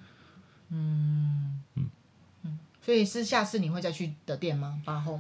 [0.69, 1.89] 嗯嗯，
[2.82, 4.80] 所以是下次你会再去的店吗？
[4.84, 5.19] 八号？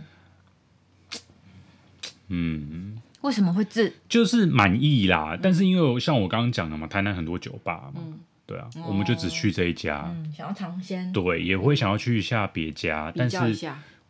[2.27, 3.91] 嗯，为什么会这？
[4.09, 8.01] 就是满意啦，嗯、但是因为像我刚刚讲的嘛，台南很多酒吧嘛。
[8.03, 10.03] 嗯对啊，我们就只去这一家。
[10.05, 11.11] 嗯，想要尝鲜。
[11.11, 13.37] 对，也会想要去一下别家，但是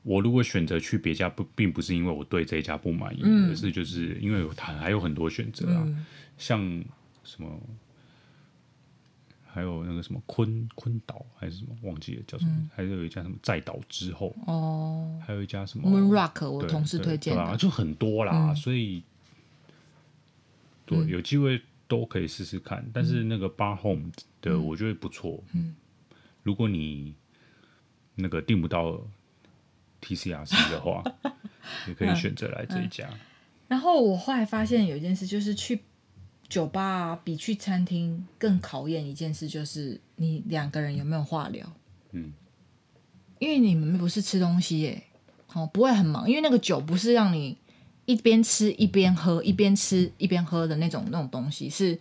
[0.04, 5.88] 我如果选择去别家，不，并不是因为我对这一家不满意，而是就是因为它还有很多选择啊，
[6.38, 6.60] 像
[7.24, 7.58] 什么，
[9.56, 19.02] 还有那个什么坤坤岛还是什么，忘记了叫什么，还有一家什么在岛之后哦，还有一家什么 Moon Rock，我同事推荐的，就很多啦，所以
[20.86, 21.62] 对，有机会。
[21.88, 25.44] 都可以试试看，但是那个 Bar Home 的我觉得不错。
[25.54, 25.76] 嗯，
[26.42, 27.14] 如果你
[28.16, 29.00] 那个订不到
[30.02, 31.04] TCRC 的话，
[31.88, 33.08] 也可以选择来这一家。
[33.68, 35.84] 然后我后来发现有一件事，就是去
[36.48, 41.66] 酒吧啊，比去餐厅更考验一件事，就是你两个人有没有话聊。
[42.12, 42.32] 嗯，
[43.40, 45.04] 因为你们不是吃东西耶，
[45.54, 47.58] 哦，不会很忙，因为那个酒不是让你
[48.06, 52.00] 一边吃一边喝，一边吃一边喝的那种那种东西，是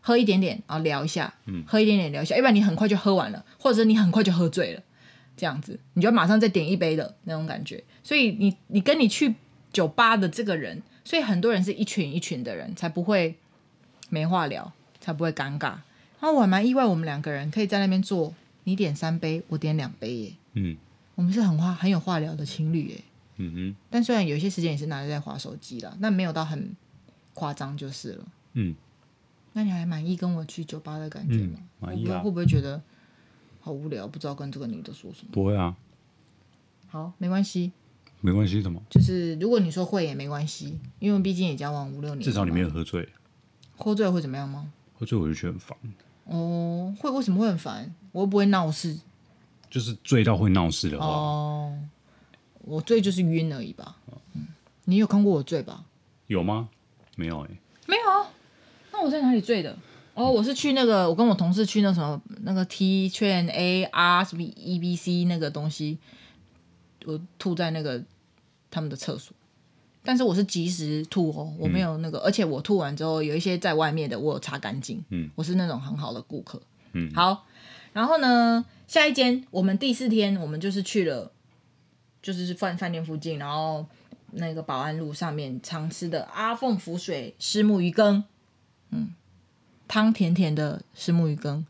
[0.00, 4.82] 喝一点点然后聊一下，嗯，喝一点点聊一下，要不然你很快就喝完了，或者你很快就喝醉了，
[5.36, 7.82] 这样子，你就马上再点一杯的那种感觉。
[8.02, 9.34] 所以你你跟你去
[9.72, 13.36] 酒吧的这个人，所以很多人是一群一群的人，才不会
[14.10, 15.76] 没话聊，才不会尴尬。
[16.20, 18.34] 然后我还蛮意外，我们两个人可以在那边坐。
[18.66, 20.32] 你点三杯，我点两杯耶。
[20.54, 20.74] 嗯，
[21.16, 23.04] 我们是很话很有话聊的情侣耶。
[23.36, 23.76] 嗯哼。
[23.90, 26.74] 但虽然有些时间也是拿着在划手机了，但没有到很
[27.34, 28.24] 夸张就是了。
[28.54, 28.74] 嗯。
[29.52, 31.58] 那你还满意跟我去酒吧的感觉吗？
[31.78, 32.20] 满意啊。
[32.20, 32.80] 会不会觉得
[33.60, 34.08] 好无聊？
[34.08, 35.28] 不知道跟这个女的说什么？
[35.30, 35.76] 不会啊。
[36.86, 37.70] 好，没关系。
[38.22, 38.82] 没关系什么？
[38.88, 42.22] 就是如果你说会也没关系，因为毕竟也交往五六年。
[42.22, 43.06] 至少你没有喝醉。
[43.76, 44.70] 喝醉会怎么样吗？
[44.98, 45.76] 喝醉我就觉得很烦。
[46.24, 47.94] 哦，会为什么会很烦？
[48.12, 48.98] 我又不会闹事，
[49.68, 51.06] 就是醉到会闹事的话。
[51.06, 51.78] 哦，
[52.62, 53.96] 我醉就是晕而已吧。
[54.34, 54.46] 嗯，
[54.84, 55.84] 你有看过我醉吧？
[56.28, 56.68] 有吗？
[57.16, 58.30] 没有哎、欸，没有啊。
[58.92, 59.76] 那我在哪里醉的？
[60.14, 65.98] 哦，我是去那个，我跟我同事去那什么那个 T 券 A R 什么 E B C 那个东西，
[67.04, 68.02] 我吐在那个
[68.70, 69.34] 他们的厕所。
[70.04, 75.02] 但是我是及时吐哦，我没有那个，嗯、而且我吐完之后有一些在外面的，我有擦干净。
[75.08, 76.60] 嗯，我是那种很好的顾客。
[76.92, 77.46] 嗯，好，
[77.94, 81.32] 然后呢，下一间我们第四天我们就是去了，
[82.22, 83.86] 就是饭饭店附近，然后
[84.32, 88.24] 那个保安路上面常吃的阿凤浮水虱目鱼羹，
[88.90, 89.14] 嗯，
[89.88, 91.64] 汤甜甜的虱目鱼羹，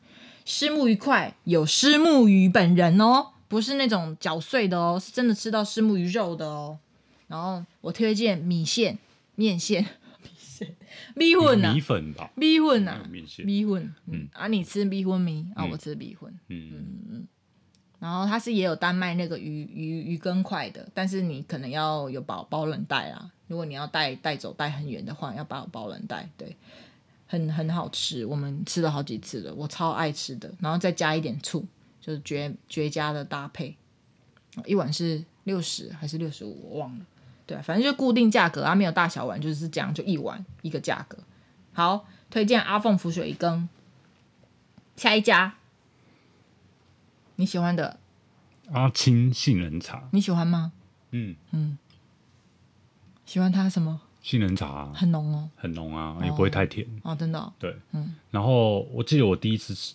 [0.45, 6.79] 虱目鱼块有虱目鱼本人哦，不是那种搅碎的哦，是真的吃到虱目鱼肉的哦。
[7.27, 8.99] 然后我推荐米线、
[9.35, 9.83] 面线、
[10.23, 10.77] 米线、
[11.15, 13.95] 米粉呐，米粉吧，米粉呐，米线、米粉。
[14.07, 16.33] 嗯啊，你吃米粉米啊，我吃米粉。
[16.49, 17.29] 嗯嗯嗯。
[17.99, 23.33] 然后它是也有单卖那个鱼鱼鱼羹块的，但是你可能要有包包冷袋啊。
[23.47, 26.29] 如果你要带带走带很远的话，要包包冷袋。
[26.37, 26.55] 对，
[27.27, 30.53] 很很好吃，我们吃了好几次了，我超爱吃的。
[30.61, 31.67] 然后再加一点醋，
[32.01, 33.75] 就是绝绝佳的搭配。
[34.67, 36.71] 一碗是六十还是六十五？
[36.71, 37.05] 我忘了。
[37.47, 41.19] 对，反正就固定价格啊，没有大小碗，就是这样，就一碗一个价格。
[41.73, 43.69] 好，推荐阿凤浮水一羹。
[44.97, 45.55] 下一家，
[47.37, 47.99] 你喜欢的
[48.73, 50.73] 阿青杏仁茶，你喜欢吗？
[51.11, 51.77] 嗯嗯，
[53.27, 54.01] 喜欢它什么？
[54.23, 57.53] 杏仁茶、啊、很浓哦，很浓啊，也不会太甜哦，真的、哦。
[57.59, 58.15] 对，嗯。
[58.31, 59.95] 然后我记得我第一次吃。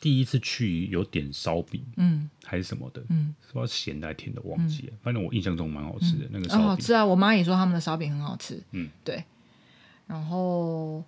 [0.00, 7.04] 第一次去有点烧饼，嗯，还是什么的，嗯，说咸的还甜的忘记了，嗯、反正我印象中蛮好吃的、嗯、那个烧饼，好吃啊！
[7.04, 9.24] 我妈也说他们的烧饼很好吃，嗯，对。
[10.06, 11.02] 然后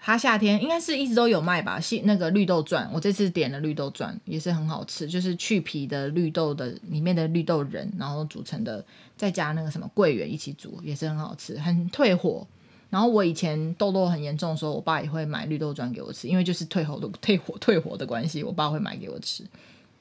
[0.00, 1.78] 它夏天应该是一直都有卖吧？
[1.78, 8.84] 是那个绿豆钻，我这次点了绿豆钻，也是很好吃，就是去皮的绿豆的里面的绿豆仁，然后煮成的，
[9.16, 12.44] 再加那个什么桂圆一起煮，也是很好吃，很退火。
[12.92, 19.42] 然后我以前痘痘很严重的时候，我爸也会买绿豆砖给我吃，因为就是退火的退火退火的关系，我爸会买给我吃。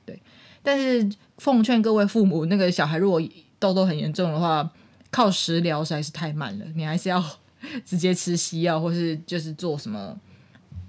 [0.06, 0.22] 对，
[0.62, 3.22] 但是奉劝各位父母，那个小孩如果
[3.60, 4.70] 痘痘很严重的话，
[5.10, 7.24] 靠食疗实在是太慢了，你还是要
[7.86, 10.14] 直接吃西药，或是就是做什么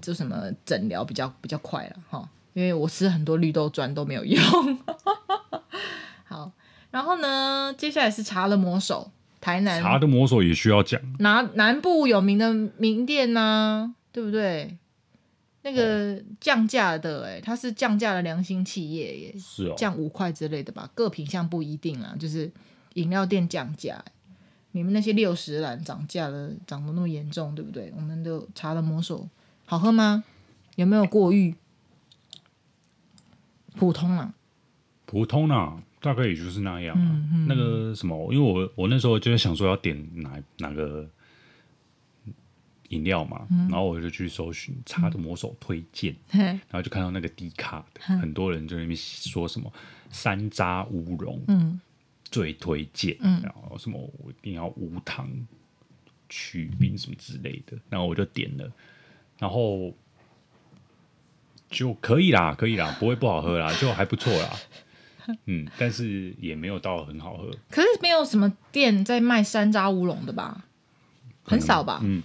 [0.01, 2.27] 做什么诊疗比较比较快了哈。
[2.51, 4.43] 因为我吃很多绿豆砖都没有用。
[6.27, 6.51] 好，
[6.91, 9.09] 然后呢，接下来是查了魔手。
[9.43, 14.77] 台南茶的魔手也需要讲，南南部有名的名店呐、啊，对不对？
[15.63, 22.49] 那个降价的、欸，哎，它是降价的良心企业耶，是哦，降五块之类的吧，各品相不一定啊，就是
[22.93, 24.11] 饮料店降价、欸。
[24.71, 27.91] 你们那些六十兰涨价了，涨得那么严重，对不对？
[27.97, 29.27] 我们的茶的魔手
[29.65, 30.23] 好喝吗？
[30.77, 31.55] 有没有过誉？
[33.75, 34.33] 普通啊，
[35.05, 35.83] 普通啊。
[36.03, 37.01] 大概也就是那样、啊。
[37.01, 41.09] 嗯嗯，那个什么，因为我我那时候就在想说要点哪哪个
[42.89, 49.71] 饮料嘛、嗯，然后我就去搜寻茶的魔手推荐、嗯，然后就看到那个低卡的，很多人就在那边说什么
[50.11, 51.79] 山楂乌龙，嗯，
[52.25, 55.29] 最推荐、嗯，然后什么我一定要无糖
[56.27, 58.69] 去冰什么之类的，然后我就点了，
[59.39, 59.93] 然后
[61.69, 64.53] 就可以啦，可以啦，不会不好喝啦，就还不错啦。
[65.45, 67.51] 嗯，但是也没有到很好喝。
[67.69, 70.65] 可是没有什么店在卖山楂乌龙的吧？
[71.43, 71.99] 很少吧？
[72.03, 72.23] 嗯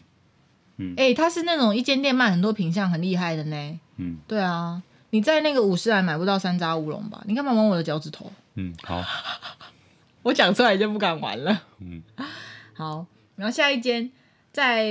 [0.77, 0.95] 嗯。
[0.97, 3.81] 哎、欸，它是那种一间店卖很多品相，很厉害的呢。
[3.97, 7.23] 嗯，对啊，你在那个五十岚买不到山楂乌龙吧？
[7.27, 8.31] 你干嘛玩我的脚趾头？
[8.55, 9.05] 嗯，好。
[10.23, 11.63] 我讲出来就不敢玩了。
[11.81, 12.03] 嗯，
[12.75, 13.07] 好。
[13.37, 14.11] 然后下一间
[14.53, 14.85] 在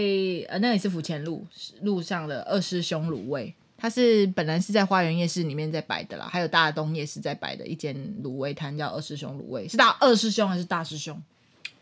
[0.47, 1.45] 呃，那也是府前路
[1.81, 11.21] 路上的二师兄卤味，它是本来是在花园夜市里面在摆的啦，还有大东夜市在摆的一间卤味摊叫二师兄卤味，是大二师兄还是大师兄？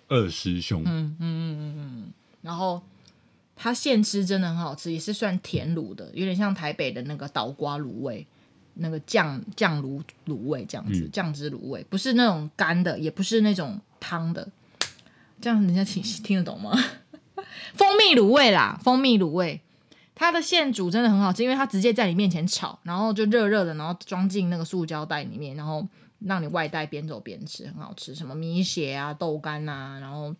[0.07, 0.83] 二师兄。
[0.85, 2.13] 嗯嗯嗯嗯嗯。
[2.41, 2.81] 然后
[3.55, 8.27] 它现吃真的很好吃，也是算甜卤的，有点像台北的那个倒瓜卤味，
[8.73, 14.47] 那个酱酱卤卤味这样子，酱汁卤味，不是那种干的，也不是那种汤的，
[15.39, 16.77] 这样人家听听得懂吗？
[17.73, 19.61] 蜂蜜卤味啦，蜂蜜卤味，
[20.15, 25.85] 它的现煮真的很好吃，因为它直接在你面前炒，然后就热热的，然后装进那个塑胶袋里面，然后
[26.19, 28.15] 让你外带边走边吃，很好吃。
[28.15, 30.33] 什么米血啊、豆干啊，然后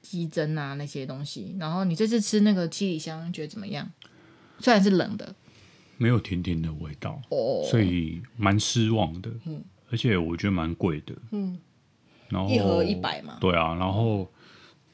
[0.00, 1.54] 鸡胗啊那些东西。
[1.60, 3.88] 然后你这次吃那个七里香，觉得怎么样？
[4.58, 5.34] 虽然是冷的，
[5.98, 9.30] 没有甜甜的味道哦，所以蛮失望的。
[9.44, 11.14] 嗯，而且我觉得蛮贵的。
[11.32, 11.58] 嗯，
[12.28, 13.36] 然后一盒一百嘛。
[13.40, 14.26] 对啊，然后。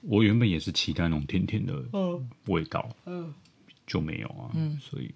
[0.06, 1.82] 我原本也是期待那种甜甜的
[2.48, 3.32] 味道，嗯，
[3.86, 5.14] 就没有啊，嗯，所以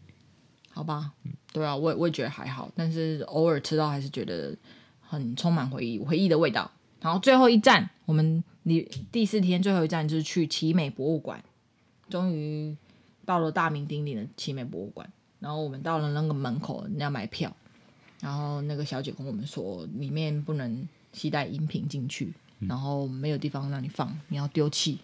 [0.71, 1.13] 好吧，
[1.53, 4.57] 对啊，我我也觉得还好，但是偶尔吃到还是觉得
[5.01, 6.71] 很充满回忆，回忆的味道。
[7.01, 11.43] 然后最后一站，我们你第四天最后一站就是去奇美博物馆，
[12.11, 12.77] 终于
[13.25, 15.11] 到了大名鼎鼎的奇美博物馆。
[15.41, 17.55] 然后我们到了那个门口，你要买票，
[18.21, 22.33] 然后那个小姐跟我们说，里面不能携带饮品进去。
[22.59, 24.99] 然后没有地方让你放，你要丢弃，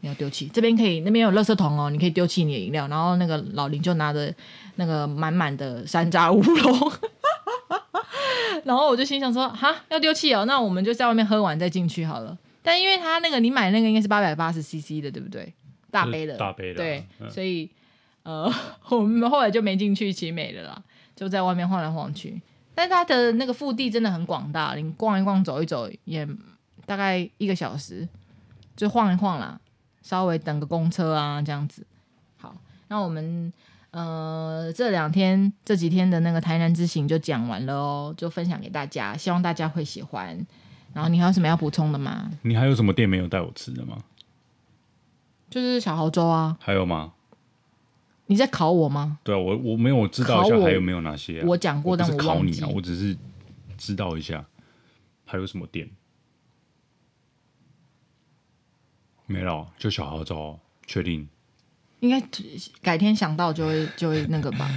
[0.00, 0.48] 你要丢弃。
[0.52, 2.86] 这边可以，那边有垃圾桶哦，你可以丢弃你的饮料。
[2.88, 4.32] 然后那个老林就拿着
[4.76, 6.92] 那个满满的山楂乌龙，
[8.64, 12.36] 然后我就心想说，哈，要丢弃哦，那我们就在外面喝完再进去好了。
[12.62, 15.52] 但因为他那个你买那个应该是八百八十 CC 的，对不对？
[15.90, 17.70] 大杯的，大杯的，对，嗯、所以
[18.22, 18.52] 呃，
[18.90, 20.82] 我们后来就没进去奇美了啦，
[21.14, 22.40] 就在外面晃来晃去。
[22.74, 26.28] 但它的那个腹地真的很广大，你逛一逛，走一走也。
[26.84, 28.08] 大概一个小时，
[28.76, 29.58] 就晃一晃啦，
[30.06, 31.84] 稍微等个公车啊，这样子。
[32.36, 32.54] 好，
[32.86, 33.52] 那我们
[33.90, 40.46] 呃这两天这几天的那个台南之行就讲完了哦，就分享给大家，希望大家会喜欢。
[40.94, 42.30] 然后你还有什么要补充的吗？
[42.42, 43.98] 你还有什么店没有带我吃的吗？
[45.50, 46.56] 就是小豪州啊。
[46.60, 47.14] 还有吗？
[48.26, 49.18] 你在考我吗？
[49.24, 51.44] 对啊，我我没有知道一下还有没有哪些、啊。
[51.48, 53.16] 我讲过，但我考你啊，我只是
[53.76, 54.44] 知道一下
[55.24, 55.90] 还有什么店。
[59.26, 61.28] 没了，就小号找，确定？
[62.00, 62.22] 应该
[62.82, 64.70] 改天想到就会 就会那个吧。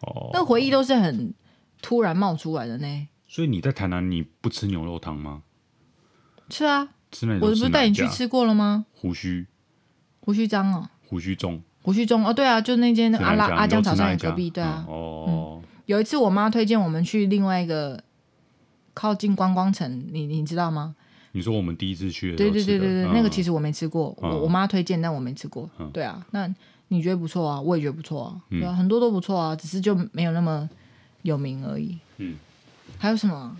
[0.00, 1.32] 哦，那回忆都是很
[1.80, 3.08] 突然冒出来的呢。
[3.26, 5.42] 所以你在台南你不吃牛肉汤吗？
[6.48, 8.86] 吃啊，吃那我不是带你去吃过了吗？
[8.92, 9.46] 胡须，
[10.20, 14.84] 胡须张哦，胡须中，胡须中哦，对啊，就那间阿拉阿江炒饭隔壁，对啊。
[14.88, 18.02] 哦、嗯，有一次我妈推荐我们去另外一个
[18.94, 20.96] 靠近观光城，你你知道吗？
[21.32, 25.68] 你说我们第一次去的，对对对对对，嗯、那个其实我没吃过，嗯、我我妈推荐，但我没吃过。
[25.78, 26.52] 嗯、对啊，那
[26.88, 27.60] 你觉得不错啊？
[27.60, 30.68] 我也觉得不错啊，嗯、对啊，很多都不错啊，只是就没有那么
[31.22, 31.98] 有名而已。
[32.16, 32.36] 嗯，
[32.96, 33.56] 还有什么？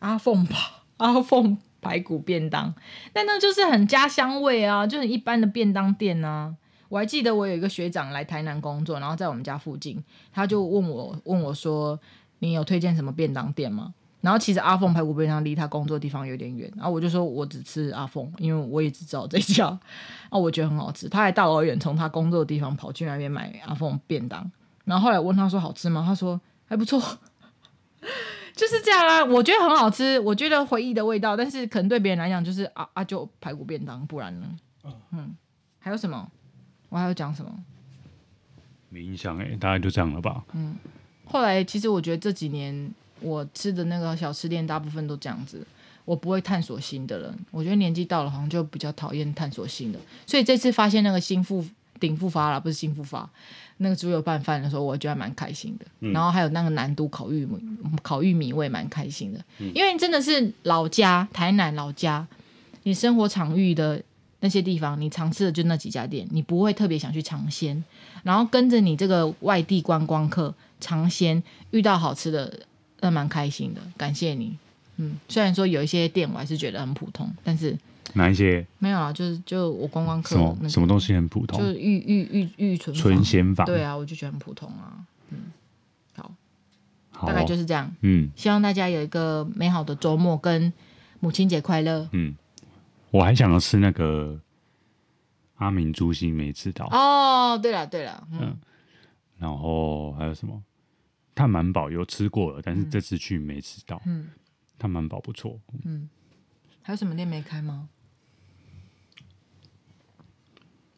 [0.00, 2.74] 阿凤吧，阿凤排骨便当，
[3.14, 6.54] 但那就是很家乡味啊，就很一般的便当店啊。
[6.90, 11.98] 我还记得我有一个学长来台南工作，然后在我们家附近，他就问我问我说。
[12.40, 13.94] 你有推荐什么便当店吗？
[14.20, 19.66] 然后其实阿凤排骨便当离他工作的地方有点远，然后我就说我只吃阿凤，因为我也只知道这家，
[20.28, 21.08] 啊，我觉得很好吃。
[21.08, 24.50] 他还大老远从他工作的地方跑去那边买阿凤便当，
[24.84, 26.04] 然后后来问他说好吃吗？
[26.06, 27.00] 他说还不错，
[28.54, 29.24] 就是这样啊。
[29.24, 34.46] 我觉得很好吃，我觉得回忆的味道，但是可能对别人来讲就是啊啊就排骨便当，不然呢？
[35.12, 35.34] 嗯，
[35.78, 36.30] 还有什么？
[36.90, 37.50] 我还要讲什么？
[38.90, 40.44] 没印象哎，大概就这样了吧。
[40.52, 40.76] 嗯。
[41.30, 45.64] 后来，其实我觉得这几年我吃的那个小吃店，大部分都这样子。
[46.06, 49.98] 我不会探索新的人，我觉得年纪到了，好像就比较讨厌探索新的。
[50.26, 51.64] 所以这次发现那个新复
[52.00, 53.28] 鼎复发了，不是新复发，
[53.76, 55.86] 那个猪油拌饭的时候，我觉得还蛮开心的。
[56.00, 57.60] 嗯、然后还有那个南都烤玉米，
[58.02, 62.26] 烤玉米我也蛮开心的，嗯、因为真的是老家台南老家，
[62.82, 64.02] 你生活场域的
[64.40, 67.84] 那些地方，你常吃的就那几家店，你不会特别想去尝鲜。
[68.24, 70.52] 然后跟着你这个外地观光客。
[70.80, 72.66] 尝鲜遇到好吃的，
[73.00, 74.56] 那蛮开心的，感谢你。
[74.96, 77.78] 嗯，虽然说有一些店我还是觉得很普通，但是
[78.14, 78.66] 哪一些？
[78.78, 81.58] 没有啊，就是就我观光客什么、那个、什么东西很普通？
[81.58, 83.66] 就是玉玉玉玉纯纯鲜坊。
[83.66, 84.98] 对啊，我就觉得很普通啊。
[85.30, 85.52] 嗯，
[87.12, 87.90] 好，大概就是这样。
[88.00, 90.72] 嗯，希望大家有一个美好的周末跟
[91.20, 92.08] 母亲节快乐。
[92.12, 92.34] 嗯，
[93.10, 94.38] 我还想要吃那个
[95.56, 96.86] 阿明猪心，没吃到。
[96.90, 98.58] 哦，对了对了，嗯，嗯，
[99.38, 100.62] 然后还有什么？
[101.34, 104.00] 炭满堡有吃过了，但是这次去没吃到。
[104.06, 104.30] 嗯，
[104.78, 105.58] 炭满堡不错。
[105.84, 106.08] 嗯，
[106.82, 107.88] 还有什么店没开吗？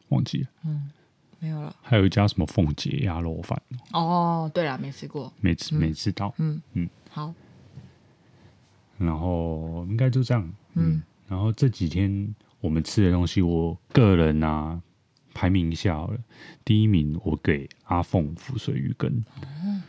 [0.09, 0.49] 忘记了。
[0.65, 0.91] 嗯，
[1.39, 1.75] 没有了。
[1.81, 3.61] 还有一家什么凤姐鸭肉饭。
[3.91, 6.33] 哦，对了，没吃过，没吃，没吃到。
[6.37, 7.33] 嗯嗯，好。
[8.97, 10.53] 然后应该就这样。
[10.73, 11.01] 嗯。
[11.27, 14.79] 然后这几天我们吃的东西，我个人啊
[15.33, 16.19] 排名一下好了。
[16.63, 19.25] 第一名我给阿凤浮水鱼羹。
[19.63, 19.81] 嗯。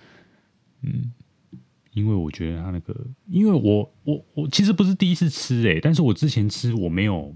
[1.93, 2.95] 因为我觉得它那个，
[3.29, 7.35] 因为我我我其实不是第一次吃诶、欸，但是我之前吃我没有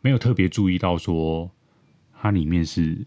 [0.00, 1.50] 没有特别注意到说
[2.12, 3.04] 它里面是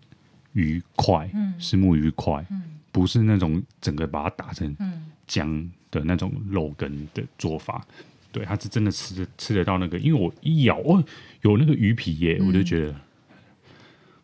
[0.53, 4.75] 鱼块，嗯，是木鱼块，嗯，不是那种整个把它打成
[5.27, 11.03] 浆的那种肉羹的做法，嗯、对，它是真的吃吃得到那个，因为我一咬哦，
[11.43, 12.95] 有那个鱼皮耶、欸，我就觉得、嗯、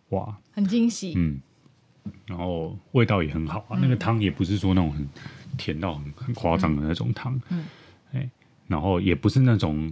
[0.10, 1.40] 哇，很惊喜，嗯，
[2.26, 5.08] 然后味道也很好啊，嗯、那个汤也不是说那种很。
[5.58, 7.64] 甜到很很夸张的那种汤，嗯，
[8.12, 8.30] 哎，
[8.68, 9.90] 然后也不是那种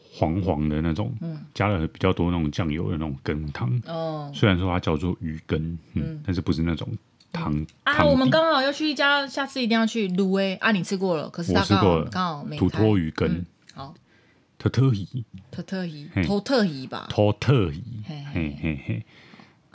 [0.00, 6.88] 黄黄的那种，嗯，加了比较多那种酱油的那种羹汤，哦，虽然说它叫做鱼羹，嗯，但是不是那种
[7.30, 8.02] 汤啊。
[8.02, 13.44] 我们刚好要去一家，下次一定要去卤味啊，你吃过了，可是我吃过了，刚好没土托鱼羹，
[13.74, 13.92] 好，
[14.56, 19.06] 特特鱼，特特鱼，托特鱼吧，托特鱼，嘿嘿嘿，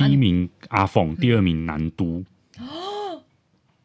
[0.08, 2.24] 第一名阿凤，第二名南都。
[2.58, 3.22] 哦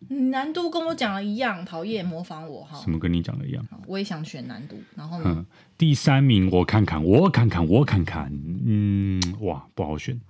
[0.07, 2.79] 南都跟我讲的一样，讨厌模仿我哈。
[2.79, 3.67] 什么跟你讲的一样？
[3.87, 5.47] 我也想选南都，然后呢？
[5.79, 8.31] 第三名我看看，我看看，我看看，
[8.65, 10.21] 嗯，哇，不好选。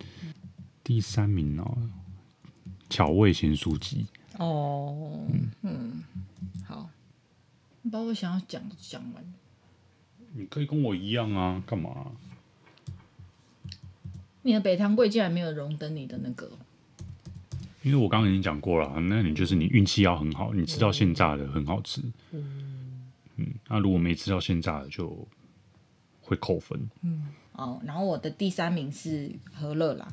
[0.84, 1.76] 第三名哦，
[2.88, 4.06] 巧味咸酥鸡。
[4.38, 6.04] 哦，嗯嗯，
[6.66, 6.88] 好，
[7.82, 9.24] 你把我想要讲的讲完。
[10.34, 12.12] 你可以跟我一样啊，干嘛？
[14.44, 16.48] 你的北糖柜竟然没有荣登你的那个。
[17.82, 22.00] 因为我刚刚已经讲过了，那你就是你运气要很好，你吃到现炸的很好吃。
[22.30, 25.26] 嗯，嗯，那如果没吃到现炸的就
[26.22, 26.80] 会扣分。
[27.02, 30.08] 嗯，哦，然后我的第三名是和乐啦，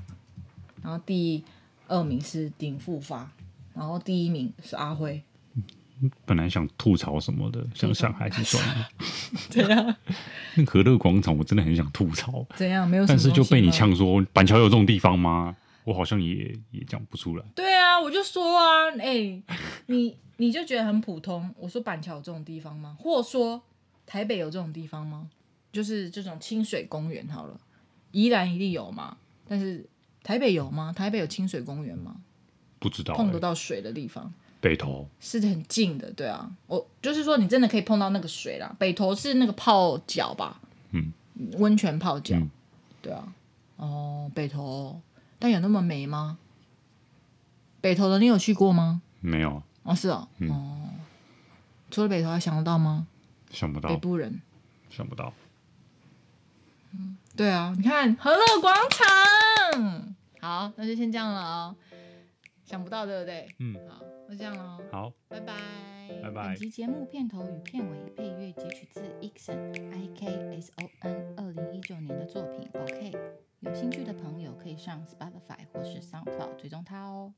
[0.82, 1.44] 然后第
[1.88, 3.32] 二名是鼎富发，
[3.74, 5.22] 然后第一名是阿辉。
[6.26, 8.90] 本来想吐槽什么的，想想还是算了。
[9.50, 9.96] 怎样？
[10.56, 12.46] 那和乐广场我真的很想吐槽。
[12.56, 12.88] 怎样？
[12.88, 15.56] 没有，但是就被你呛说板桥有这种地方吗？
[15.84, 17.46] 我好像也也讲不出来。
[17.56, 19.44] 对啊，我就说啊，哎、欸，
[19.88, 21.54] 你你就觉得很普通。
[21.58, 22.96] 我说板桥有这种地方吗？
[23.00, 23.62] 或者说
[24.06, 25.28] 台北有这种地方吗？
[25.72, 27.60] 就是这种清水公园好了，
[28.12, 29.18] 宜兰一定有吗？
[29.48, 29.86] 但是
[30.22, 30.94] 台北有吗？
[30.96, 32.18] 台北有清水公园吗？
[32.78, 33.18] 不知道、欸。
[33.18, 34.32] 碰得到水的地方，
[34.62, 36.50] 北投是很近的，对啊。
[36.68, 38.74] 我就是说，你真的可以碰到那个水啦。
[38.80, 40.62] 北投是那个泡脚吧？
[40.92, 41.12] 嗯，
[41.58, 42.50] 温泉泡脚，嗯、
[43.02, 43.34] 对啊。
[43.78, 45.02] 哦，北投。
[45.40, 46.38] 但有那么美吗？
[47.82, 49.02] 北投的你有去过吗？
[49.20, 49.64] 没有。
[49.82, 50.28] 哦，是哦。
[50.38, 50.90] 嗯、哦。
[51.90, 53.08] 除了北投还想得到吗？
[53.50, 53.90] 想不到。
[53.90, 54.40] 北部人。
[54.92, 55.34] 想不到。
[56.92, 60.16] 嗯，对啊，你看和乐广场。
[60.40, 61.76] 好，那就先这样了哦。
[62.72, 63.54] 想不到，对不对？
[63.60, 63.76] 嗯。
[63.90, 64.82] 好，那就这样喽。
[64.90, 65.54] 好，拜拜。
[66.24, 66.48] 拜拜。
[66.48, 72.70] 本集节目片头与片尾配乐截取自 Ikson I K S O N 二零一九年的作品。
[72.74, 73.12] OK。
[73.60, 77.34] 有兴趣的朋友可以上 Spotify 或是 SoundCloud 追踪他哦。